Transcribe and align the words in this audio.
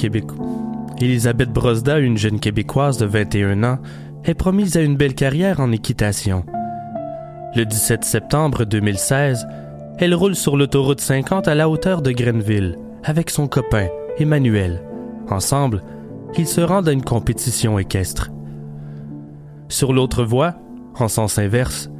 Québec. 0.00 0.24
Elisabeth 0.98 1.52
Brosda, 1.52 1.98
une 1.98 2.16
jeune 2.16 2.40
Québécoise 2.40 2.96
de 2.96 3.04
21 3.04 3.62
ans, 3.64 3.78
est 4.24 4.32
promise 4.32 4.78
à 4.78 4.80
une 4.80 4.96
belle 4.96 5.14
carrière 5.14 5.60
en 5.60 5.72
équitation. 5.72 6.42
Le 7.54 7.66
17 7.66 8.02
septembre 8.04 8.64
2016, 8.64 9.46
elle 9.98 10.14
roule 10.14 10.36
sur 10.36 10.56
l'autoroute 10.56 11.02
50 11.02 11.48
à 11.48 11.54
la 11.54 11.68
hauteur 11.68 12.00
de 12.00 12.12
Grenville 12.12 12.78
avec 13.04 13.28
son 13.28 13.46
copain, 13.46 13.88
Emmanuel. 14.18 14.82
Ensemble, 15.28 15.82
ils 16.38 16.48
se 16.48 16.62
rendent 16.62 16.88
à 16.88 16.92
une 16.92 17.04
compétition 17.04 17.78
équestre. 17.78 18.30
Sur 19.68 19.92
l'autre 19.92 20.24
voie, 20.24 20.54
en 20.98 21.08
sens 21.08 21.38
inverse, 21.38 21.90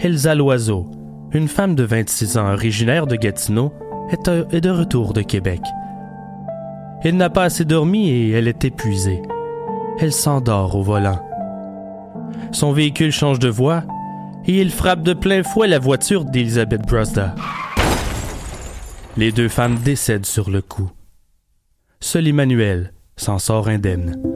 Elsa 0.00 0.34
Loiseau, 0.34 0.90
une 1.32 1.46
femme 1.48 1.76
de 1.76 1.84
26 1.84 2.36
ans 2.36 2.52
originaire 2.52 3.06
de 3.06 3.14
Gatineau, 3.14 3.72
est, 4.10 4.28
est 4.50 4.60
de 4.60 4.70
retour 4.70 5.12
de 5.12 5.22
Québec. 5.22 5.60
Elle 7.04 7.18
n'a 7.18 7.28
pas 7.28 7.44
assez 7.44 7.66
dormi 7.66 8.08
et 8.08 8.30
elle 8.30 8.48
est 8.48 8.64
épuisée. 8.64 9.20
Elle 9.98 10.12
s'endort 10.12 10.74
au 10.74 10.82
volant. 10.82 11.20
Son 12.50 12.72
véhicule 12.72 13.12
change 13.12 13.38
de 13.38 13.48
voie 13.48 13.84
et 14.46 14.58
il 14.58 14.70
frappe 14.70 15.02
de 15.02 15.12
plein 15.12 15.42
fouet 15.42 15.68
la 15.68 15.78
voiture 15.78 16.24
d'Elizabeth 16.24 16.86
Brosda. 16.86 17.34
Les 19.18 19.32
deux 19.32 19.48
femmes 19.48 19.76
décèdent 19.76 20.26
sur 20.26 20.48
le 20.48 20.62
coup. 20.62 20.90
Seul 22.00 22.26
Emmanuel 22.26 22.94
s'en 23.16 23.38
sort 23.38 23.68
indemne. 23.68 24.33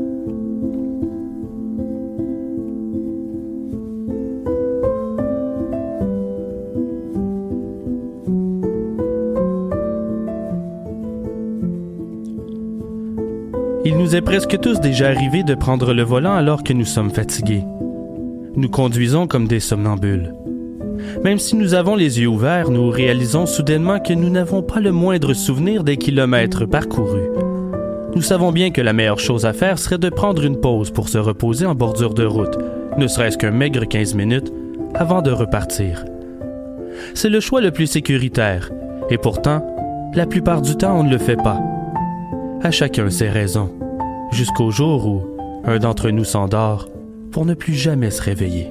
Nous 14.08 14.16
est 14.16 14.22
presque 14.22 14.58
tous 14.58 14.80
déjà 14.80 15.08
arrivé 15.08 15.42
de 15.42 15.54
prendre 15.54 15.92
le 15.92 16.02
volant 16.02 16.32
alors 16.32 16.64
que 16.64 16.72
nous 16.72 16.86
sommes 16.86 17.10
fatigués. 17.10 17.64
Nous 18.56 18.70
conduisons 18.70 19.26
comme 19.26 19.46
des 19.46 19.60
somnambules. 19.60 20.32
Même 21.24 21.38
si 21.38 21.56
nous 21.56 21.74
avons 21.74 21.94
les 21.94 22.18
yeux 22.18 22.28
ouverts, 22.28 22.70
nous 22.70 22.88
réalisons 22.88 23.44
soudainement 23.44 24.00
que 24.00 24.14
nous 24.14 24.30
n'avons 24.30 24.62
pas 24.62 24.80
le 24.80 24.92
moindre 24.92 25.34
souvenir 25.34 25.84
des 25.84 25.98
kilomètres 25.98 26.64
parcourus. 26.64 27.28
Nous 28.16 28.22
savons 28.22 28.50
bien 28.50 28.70
que 28.70 28.80
la 28.80 28.94
meilleure 28.94 29.20
chose 29.20 29.44
à 29.44 29.52
faire 29.52 29.78
serait 29.78 29.98
de 29.98 30.08
prendre 30.08 30.42
une 30.42 30.58
pause 30.58 30.90
pour 30.90 31.10
se 31.10 31.18
reposer 31.18 31.66
en 31.66 31.74
bordure 31.74 32.14
de 32.14 32.24
route, 32.24 32.56
ne 32.96 33.08
serait-ce 33.08 33.36
qu'un 33.36 33.50
maigre 33.50 33.84
15 33.84 34.14
minutes, 34.14 34.50
avant 34.94 35.20
de 35.20 35.32
repartir. 35.32 36.06
C'est 37.12 37.28
le 37.28 37.40
choix 37.40 37.60
le 37.60 37.72
plus 37.72 37.86
sécuritaire, 37.86 38.70
et 39.10 39.18
pourtant, 39.18 40.10
la 40.14 40.24
plupart 40.24 40.62
du 40.62 40.76
temps, 40.76 40.98
on 40.98 41.04
ne 41.04 41.10
le 41.10 41.18
fait 41.18 41.36
pas. 41.36 41.60
À 42.62 42.70
chacun 42.70 43.10
ses 43.10 43.28
raisons, 43.28 43.70
jusqu'au 44.32 44.70
jour 44.70 45.06
où 45.06 45.22
un 45.64 45.78
d'entre 45.78 46.10
nous 46.10 46.24
s'endort 46.24 46.88
pour 47.30 47.44
ne 47.44 47.54
plus 47.54 47.74
jamais 47.74 48.10
se 48.10 48.22
réveiller. 48.22 48.68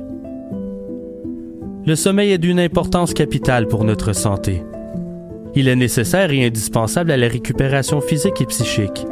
Le 1.86 1.96
sommeil 1.96 2.32
est 2.32 2.38
d'une 2.38 2.60
importance 2.60 3.14
capitale 3.14 3.68
pour 3.68 3.84
notre 3.84 4.14
santé. 4.14 4.64
Il 5.56 5.68
est 5.68 5.76
nécessaire 5.76 6.32
et 6.32 6.46
indispensable 6.46 7.12
à 7.12 7.18
la 7.18 7.28
récupération 7.28 8.02
physique 8.02 8.42
et 8.42 8.46
psychique. 8.46 9.06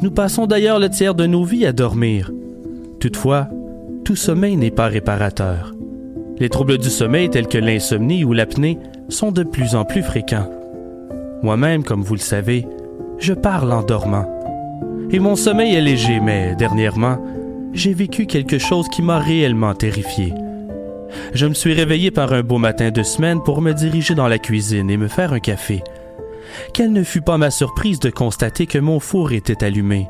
Nous 0.00 0.10
passons 0.10 0.46
d'ailleurs 0.46 0.78
le 0.78 0.88
tiers 0.88 1.14
de 1.14 1.26
nos 1.26 1.44
vies 1.44 1.66
à 1.66 1.72
dormir. 1.72 2.30
Toutefois, 3.00 3.48
tout 4.04 4.16
sommeil 4.16 4.56
n'est 4.56 4.70
pas 4.70 4.86
réparateur. 4.86 5.74
Les 6.38 6.48
troubles 6.48 6.78
du 6.78 6.88
sommeil 6.88 7.28
tels 7.30 7.48
que 7.48 7.58
l'insomnie 7.58 8.24
ou 8.24 8.32
l'apnée 8.32 8.78
sont 9.08 9.32
de 9.32 9.42
plus 9.42 9.74
en 9.74 9.84
plus 9.84 10.02
fréquents. 10.02 10.48
Moi-même, 11.42 11.82
comme 11.82 12.02
vous 12.02 12.14
le 12.14 12.20
savez, 12.20 12.64
je 13.18 13.32
parle 13.32 13.72
en 13.72 13.82
dormant. 13.82 14.37
Et 15.10 15.20
mon 15.20 15.36
sommeil 15.36 15.74
est 15.74 15.80
léger, 15.80 16.20
mais 16.20 16.54
dernièrement, 16.54 17.18
j'ai 17.72 17.94
vécu 17.94 18.26
quelque 18.26 18.58
chose 18.58 18.88
qui 18.88 19.00
m'a 19.00 19.18
réellement 19.18 19.74
terrifié. 19.74 20.34
Je 21.32 21.46
me 21.46 21.54
suis 21.54 21.72
réveillé 21.72 22.10
par 22.10 22.34
un 22.34 22.42
beau 22.42 22.58
matin 22.58 22.90
de 22.90 23.02
semaine 23.02 23.42
pour 23.42 23.62
me 23.62 23.72
diriger 23.72 24.14
dans 24.14 24.28
la 24.28 24.38
cuisine 24.38 24.90
et 24.90 24.98
me 24.98 25.08
faire 25.08 25.32
un 25.32 25.40
café. 25.40 25.82
Quelle 26.74 26.92
ne 26.92 27.02
fut 27.02 27.22
pas 27.22 27.38
ma 27.38 27.50
surprise 27.50 28.00
de 28.00 28.10
constater 28.10 28.66
que 28.66 28.78
mon 28.78 29.00
four 29.00 29.32
était 29.32 29.64
allumé. 29.64 30.08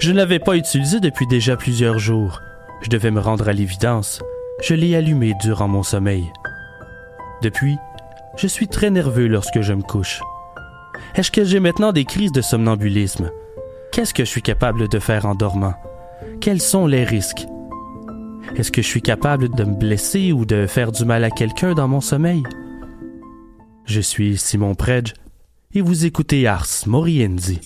Je 0.00 0.10
ne 0.10 0.16
l'avais 0.16 0.38
pas 0.38 0.56
utilisé 0.56 1.00
depuis 1.00 1.26
déjà 1.26 1.56
plusieurs 1.56 1.98
jours. 1.98 2.40
Je 2.80 2.88
devais 2.88 3.10
me 3.10 3.20
rendre 3.20 3.48
à 3.48 3.52
l'évidence. 3.52 4.22
Je 4.62 4.74
l'ai 4.74 4.96
allumé 4.96 5.34
durant 5.42 5.68
mon 5.68 5.82
sommeil. 5.82 6.24
Depuis, 7.42 7.76
je 8.38 8.46
suis 8.46 8.68
très 8.68 8.90
nerveux 8.90 9.26
lorsque 9.26 9.60
je 9.60 9.74
me 9.74 9.82
couche. 9.82 10.20
Est-ce 11.14 11.30
que 11.30 11.44
j'ai 11.44 11.60
maintenant 11.60 11.92
des 11.92 12.04
crises 12.04 12.32
de 12.32 12.40
somnambulisme? 12.40 13.30
Qu'est-ce 13.92 14.14
que 14.14 14.24
je 14.24 14.30
suis 14.30 14.42
capable 14.42 14.88
de 14.88 14.98
faire 14.98 15.26
en 15.26 15.34
dormant? 15.34 15.74
Quels 16.40 16.60
sont 16.60 16.86
les 16.86 17.04
risques? 17.04 17.46
Est-ce 18.56 18.70
que 18.70 18.82
je 18.82 18.86
suis 18.86 19.02
capable 19.02 19.54
de 19.54 19.64
me 19.64 19.74
blesser 19.74 20.32
ou 20.32 20.44
de 20.44 20.66
faire 20.66 20.92
du 20.92 21.04
mal 21.04 21.24
à 21.24 21.30
quelqu'un 21.30 21.74
dans 21.74 21.88
mon 21.88 22.00
sommeil? 22.00 22.42
Je 23.84 24.00
suis 24.00 24.36
Simon 24.36 24.74
Predge 24.74 25.14
et 25.74 25.80
vous 25.80 26.06
écoutez 26.06 26.46
Ars 26.46 26.66
Moriendi. 26.86 27.60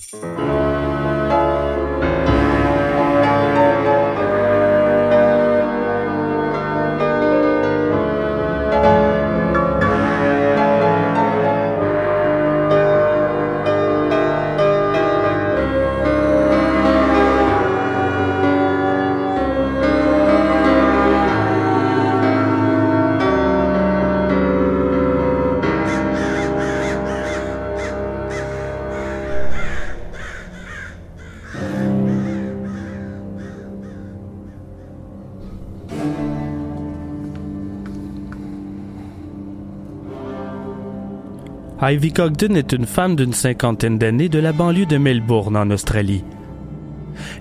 Ivy 41.85 42.13
Cogden 42.13 42.57
est 42.57 42.73
une 42.73 42.87
femme 42.87 43.17
d'une 43.17 43.33
cinquantaine 43.33 43.99
d'années 43.99 44.29
de 44.29 44.39
la 44.39 44.53
banlieue 44.53 44.87
de 44.87 44.99
Melbourne 44.99 45.57
en 45.57 45.69
Australie. 45.71 46.23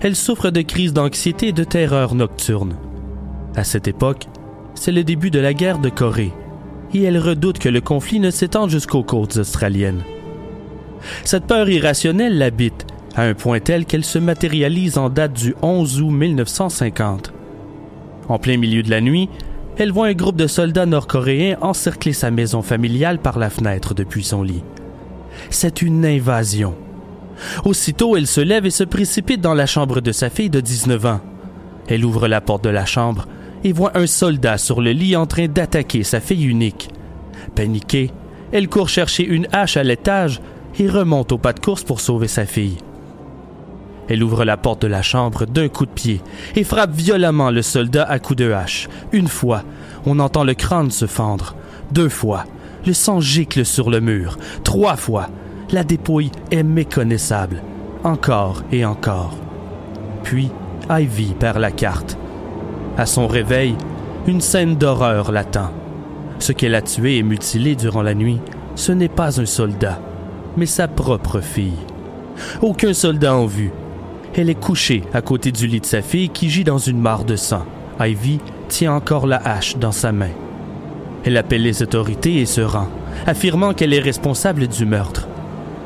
Elle 0.00 0.16
souffre 0.16 0.50
de 0.50 0.62
crises 0.62 0.92
d'anxiété 0.92 1.48
et 1.48 1.52
de 1.52 1.62
terreur 1.62 2.16
nocturne. 2.16 2.74
À 3.54 3.62
cette 3.62 3.86
époque, 3.86 4.26
c'est 4.74 4.90
le 4.90 5.04
début 5.04 5.30
de 5.30 5.38
la 5.38 5.54
guerre 5.54 5.78
de 5.78 5.90
Corée 5.90 6.32
et 6.92 7.04
elle 7.04 7.18
redoute 7.18 7.60
que 7.60 7.68
le 7.68 7.80
conflit 7.80 8.18
ne 8.18 8.32
s'étende 8.32 8.68
jusqu'aux 8.68 9.04
côtes 9.04 9.36
australiennes. 9.36 10.02
Cette 11.22 11.46
peur 11.46 11.68
irrationnelle 11.68 12.36
l'habite 12.36 12.84
à 13.14 13.22
un 13.22 13.34
point 13.34 13.60
tel 13.60 13.84
qu'elle 13.84 14.04
se 14.04 14.18
matérialise 14.18 14.98
en 14.98 15.08
date 15.08 15.34
du 15.34 15.54
11 15.62 16.02
août 16.02 16.10
1950. 16.10 17.32
En 18.28 18.40
plein 18.40 18.56
milieu 18.56 18.82
de 18.82 18.90
la 18.90 19.00
nuit, 19.00 19.28
elle 19.78 19.92
voit 19.92 20.08
un 20.08 20.14
groupe 20.14 20.36
de 20.36 20.46
soldats 20.46 20.86
nord-coréens 20.86 21.56
encercler 21.60 22.12
sa 22.12 22.30
maison 22.30 22.62
familiale 22.62 23.18
par 23.18 23.38
la 23.38 23.50
fenêtre 23.50 23.94
depuis 23.94 24.24
son 24.24 24.42
lit. 24.42 24.62
C'est 25.50 25.82
une 25.82 26.04
invasion. 26.04 26.74
Aussitôt, 27.64 28.16
elle 28.16 28.26
se 28.26 28.40
lève 28.40 28.66
et 28.66 28.70
se 28.70 28.84
précipite 28.84 29.40
dans 29.40 29.54
la 29.54 29.66
chambre 29.66 30.00
de 30.00 30.12
sa 30.12 30.30
fille 30.30 30.50
de 30.50 30.60
19 30.60 31.06
ans. 31.06 31.20
Elle 31.88 32.04
ouvre 32.04 32.28
la 32.28 32.40
porte 32.40 32.64
de 32.64 32.70
la 32.70 32.84
chambre 32.84 33.26
et 33.64 33.72
voit 33.72 33.96
un 33.96 34.06
soldat 34.06 34.58
sur 34.58 34.80
le 34.80 34.92
lit 34.92 35.16
en 35.16 35.26
train 35.26 35.46
d'attaquer 35.46 36.02
sa 36.02 36.20
fille 36.20 36.44
unique. 36.44 36.90
Paniquée, 37.54 38.10
elle 38.52 38.68
court 38.68 38.88
chercher 38.88 39.24
une 39.24 39.48
hache 39.52 39.76
à 39.76 39.82
l'étage 39.82 40.40
et 40.78 40.88
remonte 40.88 41.32
au 41.32 41.38
pas 41.38 41.52
de 41.52 41.60
course 41.60 41.82
pour 41.82 42.00
sauver 42.00 42.28
sa 42.28 42.44
fille. 42.46 42.78
Elle 44.08 44.22
ouvre 44.22 44.44
la 44.44 44.56
porte 44.56 44.82
de 44.82 44.88
la 44.88 45.02
chambre 45.02 45.46
d'un 45.46 45.68
coup 45.68 45.86
de 45.86 45.90
pied 45.90 46.20
et 46.56 46.64
frappe 46.64 46.92
violemment 46.92 47.50
le 47.50 47.62
soldat 47.62 48.04
à 48.04 48.18
coups 48.18 48.38
de 48.38 48.52
hache. 48.52 48.88
Une 49.12 49.28
fois, 49.28 49.62
on 50.06 50.18
entend 50.18 50.44
le 50.44 50.54
crâne 50.54 50.90
se 50.90 51.06
fendre. 51.06 51.54
Deux 51.92 52.08
fois, 52.08 52.44
le 52.86 52.92
sang 52.92 53.20
gicle 53.20 53.64
sur 53.64 53.90
le 53.90 54.00
mur. 54.00 54.38
Trois 54.64 54.96
fois, 54.96 55.28
La 55.70 55.84
dépouille 55.84 56.30
est 56.50 56.64
méconnaissable, 56.64 57.62
encore 58.04 58.62
et 58.72 58.84
encore. 58.84 59.34
Puis, 60.22 60.50
Ivy 60.90 61.34
perd 61.38 61.56
la 61.58 61.70
carte. 61.70 62.18
À 62.98 63.06
son 63.06 63.26
réveil, 63.26 63.74
une 64.26 64.42
scène 64.42 64.76
d'horreur 64.76 65.32
l'attend. 65.32 65.70
Ce 66.38 66.52
qu'elle 66.52 66.74
a 66.74 66.82
tué 66.82 67.16
et 67.16 67.22
mutilé 67.22 67.74
durant 67.74 68.02
la 68.02 68.14
nuit, 68.14 68.38
ce 68.74 68.92
n'est 68.92 69.08
pas 69.08 69.40
un 69.40 69.46
soldat, 69.46 69.98
mais 70.58 70.66
sa 70.66 70.88
propre 70.88 71.40
fille. 71.40 71.78
Aucun 72.60 72.92
soldat 72.92 73.34
en 73.34 73.46
vue. 73.46 73.72
Elle 74.34 74.48
est 74.48 74.54
couchée 74.54 75.02
à 75.12 75.20
côté 75.20 75.52
du 75.52 75.66
lit 75.66 75.80
de 75.80 75.86
sa 75.86 76.00
fille 76.00 76.30
qui 76.30 76.48
gît 76.48 76.64
dans 76.64 76.78
une 76.78 76.98
mare 76.98 77.24
de 77.24 77.36
sang. 77.36 77.64
Ivy 78.00 78.40
tient 78.68 78.94
encore 78.94 79.26
la 79.26 79.36
hache 79.36 79.76
dans 79.76 79.92
sa 79.92 80.10
main. 80.10 80.30
Elle 81.24 81.36
appelle 81.36 81.62
les 81.62 81.82
autorités 81.82 82.40
et 82.40 82.46
se 82.46 82.62
rend, 82.62 82.88
affirmant 83.26 83.74
qu'elle 83.74 83.92
est 83.92 84.00
responsable 84.00 84.68
du 84.68 84.86
meurtre. 84.86 85.28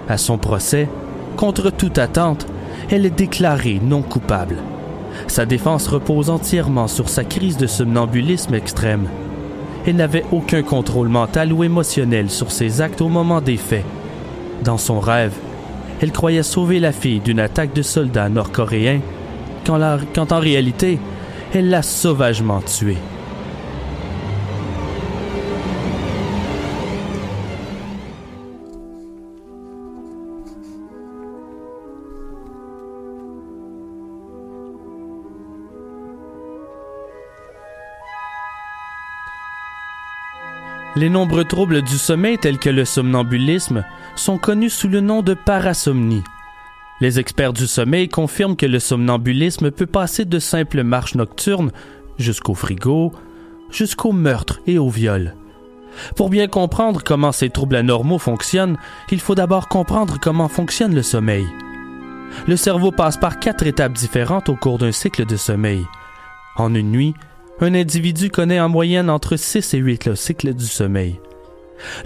À 0.09 0.17
son 0.17 0.39
procès, 0.39 0.89
contre 1.37 1.71
toute 1.71 1.99
attente, 1.99 2.47
elle 2.89 3.05
est 3.05 3.11
déclarée 3.11 3.81
non 3.83 4.03
coupable. 4.03 4.59
Sa 5.27 5.45
défense 5.45 5.89
repose 5.89 6.31
entièrement 6.31 6.87
sur 6.87 7.09
sa 7.09 7.25
crise 7.25 7.57
de 7.57 7.67
somnambulisme 7.67 8.55
extrême. 8.55 9.09
Elle 9.87 9.97
n'avait 9.97 10.25
aucun 10.31 10.63
contrôle 10.63 11.09
mental 11.09 11.53
ou 11.53 11.65
émotionnel 11.65 12.31
sur 12.31 12.53
ses 12.53 12.81
actes 12.81 13.01
au 13.01 13.09
moment 13.09 13.41
des 13.41 13.57
faits. 13.57 13.85
Dans 14.63 14.79
son 14.79 15.01
rêve, 15.01 15.35
elle 16.01 16.13
croyait 16.13 16.43
sauver 16.43 16.79
la 16.79 16.93
fille 16.93 17.21
d'une 17.21 17.41
attaque 17.41 17.75
de 17.75 17.83
soldats 17.83 18.29
nord-coréens, 18.29 19.01
quand, 19.65 20.33
en 20.33 20.39
réalité, 20.39 20.99
elle 21.55 21.71
l'a 21.71 21.83
sauvagement 21.83 22.61
tuée. 22.61 22.99
Les 40.97 41.11
nombreux 41.11 41.45
troubles 41.45 41.83
du 41.83 41.99
sommeil 41.99 42.39
tels 42.39 42.59
que 42.59 42.71
le 42.71 42.87
somnambulisme 42.87 43.85
sont 44.15 44.39
connus 44.39 44.71
sous 44.71 44.89
le 44.89 45.03
nom 45.03 45.21
de 45.21 45.35
parasomnie. 45.35 46.25
Les 47.03 47.21
experts 47.21 47.53
du 47.53 47.67
sommeil 47.67 48.09
confirment 48.09 48.57
que 48.57 48.65
le 48.65 48.79
somnambulisme 48.79 49.71
peut 49.71 49.87
passer 49.87 50.25
de 50.25 50.39
simples 50.39 50.83
marches 50.83 51.15
nocturnes 51.15 51.71
jusqu'au 52.19 52.55
frigo, 52.55 53.13
jusqu'au 53.71 54.13
meurtre 54.13 54.61
et 54.67 54.79
au 54.79 54.89
viol. 54.89 55.35
Pour 56.17 56.31
bien 56.31 56.47
comprendre 56.47 57.03
comment 57.05 57.33
ces 57.33 57.51
troubles 57.51 57.77
anormaux 57.77 58.19
fonctionnent, 58.19 58.79
il 59.11 59.21
faut 59.21 59.35
d'abord 59.35 59.69
comprendre 59.69 60.17
comment 60.19 60.49
fonctionne 60.49 60.95
le 60.95 61.03
sommeil. 61.03 61.47
Le 62.49 62.57
cerveau 62.57 62.91
passe 62.91 63.19
par 63.19 63.39
quatre 63.39 63.67
étapes 63.67 63.93
différentes 63.93 64.49
au 64.49 64.57
cours 64.57 64.79
d'un 64.79 64.93
cycle 64.93 65.27
de 65.27 65.37
sommeil. 65.37 65.85
En 66.57 66.75
une 66.75 66.91
nuit, 66.91 67.15
un 67.61 67.75
individu 67.75 68.31
connaît 68.31 68.61
en 68.61 68.69
moyenne 68.69 69.11
entre 69.11 69.37
6 69.37 69.75
et 69.75 69.79
8 69.79 70.15
cycles 70.15 70.55
du 70.55 70.67
sommeil. 70.67 71.19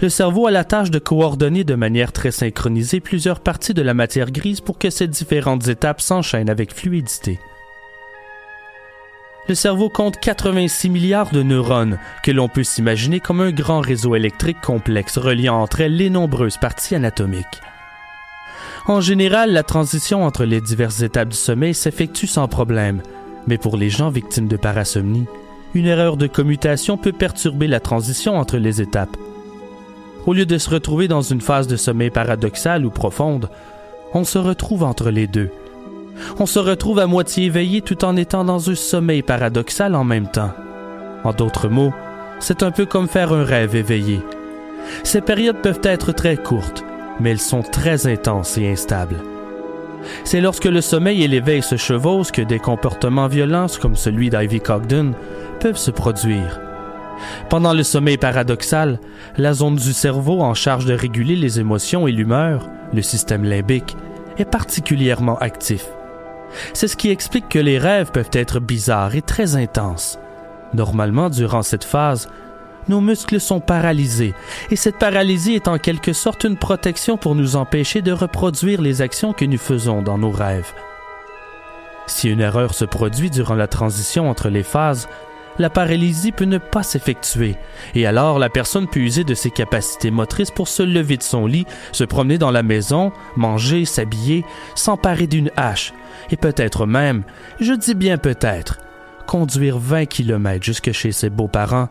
Le 0.01 0.09
cerveau 0.09 0.47
a 0.47 0.51
la 0.51 0.63
tâche 0.63 0.91
de 0.91 0.99
coordonner 0.99 1.63
de 1.63 1.75
manière 1.75 2.11
très 2.11 2.31
synchronisée 2.31 2.99
plusieurs 2.99 3.39
parties 3.39 3.73
de 3.73 3.81
la 3.81 3.93
matière 3.93 4.31
grise 4.31 4.61
pour 4.61 4.77
que 4.77 4.89
ces 4.89 5.07
différentes 5.07 5.67
étapes 5.67 6.01
s'enchaînent 6.01 6.49
avec 6.49 6.73
fluidité. 6.73 7.39
Le 9.47 9.55
cerveau 9.55 9.89
compte 9.89 10.19
86 10.19 10.89
milliards 10.89 11.31
de 11.31 11.43
neurones 11.43 11.99
que 12.23 12.31
l'on 12.31 12.47
peut 12.47 12.63
s'imaginer 12.63 13.19
comme 13.19 13.41
un 13.41 13.51
grand 13.51 13.81
réseau 13.81 14.15
électrique 14.15 14.61
complexe 14.61 15.17
reliant 15.17 15.61
entre 15.61 15.81
elles 15.81 15.95
les 15.95 16.09
nombreuses 16.09 16.57
parties 16.57 16.95
anatomiques. 16.95 17.61
En 18.87 19.01
général, 19.01 19.51
la 19.51 19.63
transition 19.63 20.23
entre 20.23 20.45
les 20.45 20.61
diverses 20.61 21.01
étapes 21.01 21.29
du 21.29 21.37
sommeil 21.37 21.73
s'effectue 21.73 22.27
sans 22.27 22.47
problème, 22.47 23.01
mais 23.47 23.57
pour 23.57 23.77
les 23.77 23.89
gens 23.89 24.09
victimes 24.09 24.47
de 24.47 24.57
parasomnie, 24.57 25.27
une 25.73 25.87
erreur 25.87 26.17
de 26.17 26.27
commutation 26.27 26.97
peut 26.97 27.11
perturber 27.11 27.67
la 27.67 27.79
transition 27.79 28.37
entre 28.37 28.57
les 28.57 28.81
étapes. 28.81 29.15
Au 30.25 30.33
lieu 30.33 30.45
de 30.45 30.57
se 30.57 30.69
retrouver 30.69 31.07
dans 31.07 31.21
une 31.21 31.41
phase 31.41 31.67
de 31.67 31.75
sommeil 31.75 32.09
paradoxal 32.09 32.85
ou 32.85 32.89
profonde, 32.89 33.49
on 34.13 34.23
se 34.23 34.37
retrouve 34.37 34.83
entre 34.83 35.09
les 35.09 35.27
deux. 35.27 35.49
On 36.39 36.45
se 36.45 36.59
retrouve 36.59 36.99
à 36.99 37.07
moitié 37.07 37.45
éveillé 37.45 37.81
tout 37.81 38.03
en 38.05 38.15
étant 38.15 38.43
dans 38.43 38.69
un 38.69 38.75
sommeil 38.75 39.21
paradoxal 39.21 39.95
en 39.95 40.03
même 40.03 40.29
temps. 40.29 40.51
En 41.23 41.33
d'autres 41.33 41.69
mots, 41.69 41.93
c'est 42.39 42.63
un 42.63 42.71
peu 42.71 42.85
comme 42.85 43.07
faire 43.07 43.31
un 43.33 43.43
rêve 43.43 43.75
éveillé. 43.75 44.19
Ces 45.03 45.21
périodes 45.21 45.61
peuvent 45.61 45.81
être 45.83 46.11
très 46.11 46.37
courtes, 46.37 46.83
mais 47.19 47.31
elles 47.31 47.39
sont 47.39 47.63
très 47.63 48.07
intenses 48.07 48.57
et 48.57 48.69
instables. 48.69 49.17
C'est 50.23 50.41
lorsque 50.41 50.65
le 50.65 50.81
sommeil 50.81 51.23
et 51.23 51.27
l'éveil 51.27 51.61
se 51.61 51.77
chevauchent 51.77 52.31
que 52.31 52.41
des 52.41 52.59
comportements 52.59 53.27
violents 53.27 53.67
comme 53.79 53.95
celui 53.95 54.29
d'Ivy 54.29 54.59
Cogden 54.59 55.13
peuvent 55.61 55.77
se 55.77 55.91
produire. 55.91 56.59
Pendant 57.49 57.73
le 57.73 57.83
sommeil 57.83 58.17
paradoxal, 58.17 58.99
la 59.37 59.53
zone 59.53 59.75
du 59.75 59.93
cerveau 59.93 60.41
en 60.41 60.53
charge 60.53 60.85
de 60.85 60.93
réguler 60.93 61.35
les 61.35 61.59
émotions 61.59 62.07
et 62.07 62.11
l'humeur, 62.11 62.67
le 62.93 63.01
système 63.01 63.43
limbique, 63.43 63.95
est 64.37 64.45
particulièrement 64.45 65.37
actif. 65.37 65.85
C'est 66.73 66.87
ce 66.87 66.97
qui 66.97 67.09
explique 67.09 67.47
que 67.47 67.59
les 67.59 67.77
rêves 67.77 68.11
peuvent 68.11 68.31
être 68.33 68.59
bizarres 68.59 69.15
et 69.15 69.21
très 69.21 69.55
intenses. 69.55 70.19
Normalement, 70.73 71.29
durant 71.29 71.61
cette 71.61 71.83
phase, 71.83 72.27
nos 72.87 72.99
muscles 72.99 73.39
sont 73.39 73.59
paralysés, 73.59 74.33
et 74.71 74.75
cette 74.75 74.97
paralysie 74.97 75.53
est 75.53 75.67
en 75.67 75.77
quelque 75.77 76.13
sorte 76.13 76.43
une 76.43 76.57
protection 76.57 77.17
pour 77.17 77.35
nous 77.35 77.55
empêcher 77.55 78.01
de 78.01 78.11
reproduire 78.11 78.81
les 78.81 79.01
actions 79.01 79.33
que 79.33 79.45
nous 79.45 79.59
faisons 79.59 80.01
dans 80.01 80.17
nos 80.17 80.31
rêves. 80.31 80.73
Si 82.07 82.29
une 82.29 82.41
erreur 82.41 82.73
se 82.73 82.85
produit 82.85 83.29
durant 83.29 83.55
la 83.55 83.67
transition 83.67 84.29
entre 84.29 84.49
les 84.49 84.63
phases, 84.63 85.07
la 85.57 85.69
paralysie 85.69 86.31
peut 86.31 86.45
ne 86.45 86.57
pas 86.57 86.83
s'effectuer, 86.83 87.55
et 87.95 88.05
alors 88.05 88.39
la 88.39 88.49
personne 88.49 88.87
peut 88.87 88.99
user 88.99 89.23
de 89.23 89.33
ses 89.33 89.51
capacités 89.51 90.11
motrices 90.11 90.51
pour 90.51 90.67
se 90.67 90.83
lever 90.83 91.17
de 91.17 91.23
son 91.23 91.45
lit, 91.45 91.65
se 91.91 92.03
promener 92.03 92.37
dans 92.37 92.51
la 92.51 92.63
maison, 92.63 93.11
manger, 93.35 93.85
s'habiller, 93.85 94.45
s'emparer 94.75 95.27
d'une 95.27 95.51
hache, 95.57 95.93
et 96.29 96.37
peut-être 96.37 96.85
même, 96.85 97.23
je 97.59 97.73
dis 97.73 97.95
bien 97.95 98.17
peut-être, 98.17 98.79
conduire 99.27 99.77
20 99.77 100.05
kilomètres 100.05 100.65
jusque 100.65 100.91
chez 100.91 101.11
ses 101.11 101.29
beaux-parents 101.29 101.89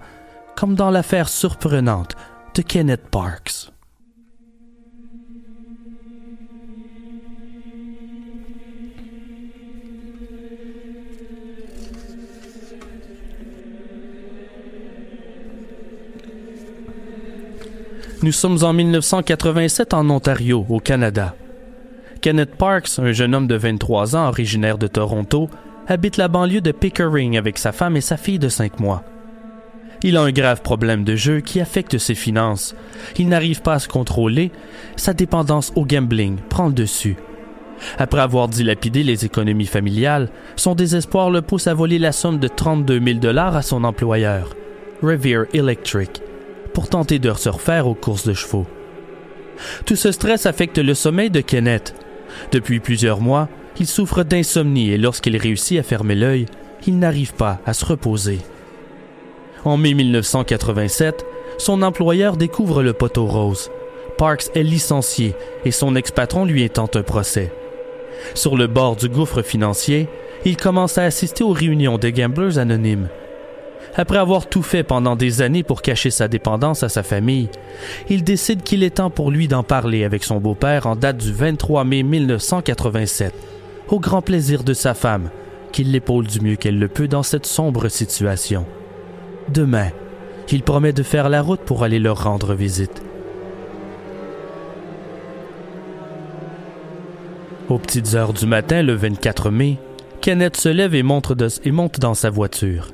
comme 0.56 0.74
dans 0.74 0.90
l'affaire 0.90 1.28
surprenante 1.28 2.16
de 2.54 2.62
Kenneth 2.62 3.08
Parks. 3.10 3.70
Nous 18.22 18.32
sommes 18.32 18.62
en 18.64 18.74
1987 18.74 19.94
en 19.94 20.10
Ontario, 20.10 20.66
au 20.68 20.78
Canada. 20.78 21.34
Kenneth 22.20 22.54
Parks, 22.54 22.98
un 22.98 23.12
jeune 23.12 23.34
homme 23.34 23.46
de 23.46 23.54
23 23.54 24.14
ans 24.14 24.28
originaire 24.28 24.76
de 24.76 24.88
Toronto, 24.88 25.48
habite 25.88 26.18
la 26.18 26.28
banlieue 26.28 26.60
de 26.60 26.70
Pickering 26.70 27.38
avec 27.38 27.56
sa 27.56 27.72
femme 27.72 27.96
et 27.96 28.02
sa 28.02 28.18
fille 28.18 28.38
de 28.38 28.50
5 28.50 28.78
mois. 28.78 29.04
Il 30.02 30.18
a 30.18 30.22
un 30.22 30.32
grave 30.32 30.60
problème 30.60 31.02
de 31.02 31.16
jeu 31.16 31.40
qui 31.40 31.62
affecte 31.62 31.96
ses 31.96 32.14
finances. 32.14 32.74
Il 33.16 33.28
n'arrive 33.30 33.62
pas 33.62 33.74
à 33.74 33.78
se 33.78 33.88
contrôler. 33.88 34.52
Sa 34.96 35.14
dépendance 35.14 35.72
au 35.74 35.86
gambling 35.86 36.36
prend 36.50 36.66
le 36.66 36.74
dessus. 36.74 37.16
Après 37.96 38.20
avoir 38.20 38.48
dilapidé 38.48 39.02
les 39.02 39.24
économies 39.24 39.64
familiales, 39.64 40.28
son 40.56 40.74
désespoir 40.74 41.30
le 41.30 41.40
pousse 41.40 41.68
à 41.68 41.72
voler 41.72 41.98
la 41.98 42.12
somme 42.12 42.38
de 42.38 42.48
32 42.48 43.00
000 43.02 43.18
dollars 43.18 43.56
à 43.56 43.62
son 43.62 43.82
employeur, 43.82 44.54
Revere 45.02 45.46
Electric, 45.54 46.20
pour 46.74 46.88
tenter 46.88 47.18
de 47.18 47.32
se 47.32 47.48
refaire 47.48 47.86
aux 47.86 47.94
courses 47.94 48.26
de 48.26 48.34
chevaux. 48.34 48.66
Tout 49.84 49.96
ce 49.96 50.12
stress 50.12 50.46
affecte 50.46 50.78
le 50.78 50.94
sommeil 50.94 51.30
de 51.30 51.40
Kenneth. 51.40 51.94
Depuis 52.52 52.80
plusieurs 52.80 53.20
mois, 53.20 53.48
il 53.78 53.86
souffre 53.86 54.22
d'insomnie 54.22 54.90
et 54.90 54.98
lorsqu'il 54.98 55.36
réussit 55.36 55.78
à 55.78 55.82
fermer 55.82 56.14
l'œil, 56.14 56.46
il 56.86 56.98
n'arrive 56.98 57.34
pas 57.34 57.60
à 57.66 57.72
se 57.72 57.84
reposer. 57.84 58.38
En 59.64 59.76
mai 59.76 59.94
1987, 59.94 61.24
son 61.58 61.82
employeur 61.82 62.36
découvre 62.36 62.82
le 62.82 62.92
poteau 62.92 63.26
rose. 63.26 63.70
Parks 64.16 64.50
est 64.54 64.62
licencié 64.62 65.34
et 65.64 65.70
son 65.70 65.96
ex-patron 65.96 66.44
lui 66.44 66.64
intente 66.64 66.96
un 66.96 67.02
procès. 67.02 67.52
Sur 68.34 68.56
le 68.56 68.66
bord 68.66 68.96
du 68.96 69.08
gouffre 69.08 69.42
financier, 69.42 70.08
il 70.44 70.56
commence 70.56 70.98
à 70.98 71.04
assister 71.04 71.44
aux 71.44 71.52
réunions 71.52 71.98
des 71.98 72.12
gamblers 72.12 72.58
anonymes. 72.58 73.08
Après 73.96 74.18
avoir 74.18 74.48
tout 74.48 74.62
fait 74.62 74.82
pendant 74.82 75.16
des 75.16 75.42
années 75.42 75.62
pour 75.62 75.82
cacher 75.82 76.10
sa 76.10 76.28
dépendance 76.28 76.82
à 76.82 76.88
sa 76.88 77.02
famille, 77.02 77.48
il 78.08 78.24
décide 78.24 78.62
qu'il 78.62 78.82
est 78.82 78.96
temps 78.96 79.10
pour 79.10 79.30
lui 79.30 79.48
d'en 79.48 79.62
parler 79.62 80.04
avec 80.04 80.24
son 80.24 80.38
beau-père 80.38 80.86
en 80.86 80.96
date 80.96 81.18
du 81.18 81.32
23 81.32 81.84
mai 81.84 82.02
1987, 82.02 83.34
au 83.88 84.00
grand 84.00 84.22
plaisir 84.22 84.62
de 84.62 84.74
sa 84.74 84.94
femme, 84.94 85.30
qui 85.72 85.84
l'épaule 85.84 86.26
du 86.26 86.40
mieux 86.40 86.56
qu'elle 86.56 86.78
le 86.78 86.88
peut 86.88 87.08
dans 87.08 87.22
cette 87.22 87.46
sombre 87.46 87.88
situation 87.88 88.66
demain. 89.48 89.90
Il 90.52 90.62
promet 90.62 90.92
de 90.92 91.04
faire 91.04 91.28
la 91.28 91.42
route 91.42 91.60
pour 91.60 91.84
aller 91.84 92.00
leur 92.00 92.24
rendre 92.24 92.54
visite. 92.54 93.02
Aux 97.68 97.78
petites 97.78 98.14
heures 98.14 98.32
du 98.32 98.46
matin, 98.46 98.82
le 98.82 98.94
24 98.94 99.50
mai, 99.50 99.78
Kenneth 100.20 100.56
se 100.56 100.68
lève 100.68 100.96
et 100.96 101.04
monte, 101.04 101.32
et 101.64 101.70
monte 101.70 102.00
dans 102.00 102.14
sa 102.14 102.30
voiture. 102.30 102.88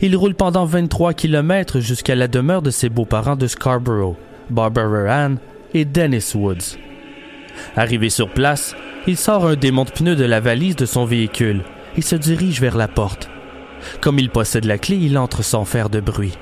Il 0.00 0.16
roule 0.16 0.34
pendant 0.34 0.64
23 0.64 1.14
kilomètres 1.14 1.80
jusqu'à 1.80 2.14
la 2.14 2.28
demeure 2.28 2.62
de 2.62 2.70
ses 2.70 2.88
beaux-parents 2.88 3.36
de 3.36 3.46
Scarborough, 3.46 4.16
Barbara 4.50 5.12
Ann 5.12 5.38
et 5.74 5.84
Dennis 5.84 6.32
Woods. 6.34 6.78
Arrivé 7.76 8.10
sur 8.10 8.32
place, 8.32 8.74
il 9.06 9.16
sort 9.16 9.46
un 9.46 9.56
démonte-pneus 9.56 10.16
de 10.16 10.24
la 10.24 10.40
valise 10.40 10.76
de 10.76 10.86
son 10.86 11.04
véhicule 11.04 11.62
et 11.96 12.02
se 12.02 12.16
dirige 12.16 12.60
vers 12.60 12.76
la 12.76 12.88
porte. 12.88 13.28
Comme 14.00 14.18
il 14.18 14.30
possède 14.30 14.64
la 14.64 14.78
clé, 14.78 14.96
il 14.96 15.18
entre 15.18 15.42
sans 15.42 15.64
faire 15.64 15.90
de 15.90 16.00
bruit. 16.00 16.36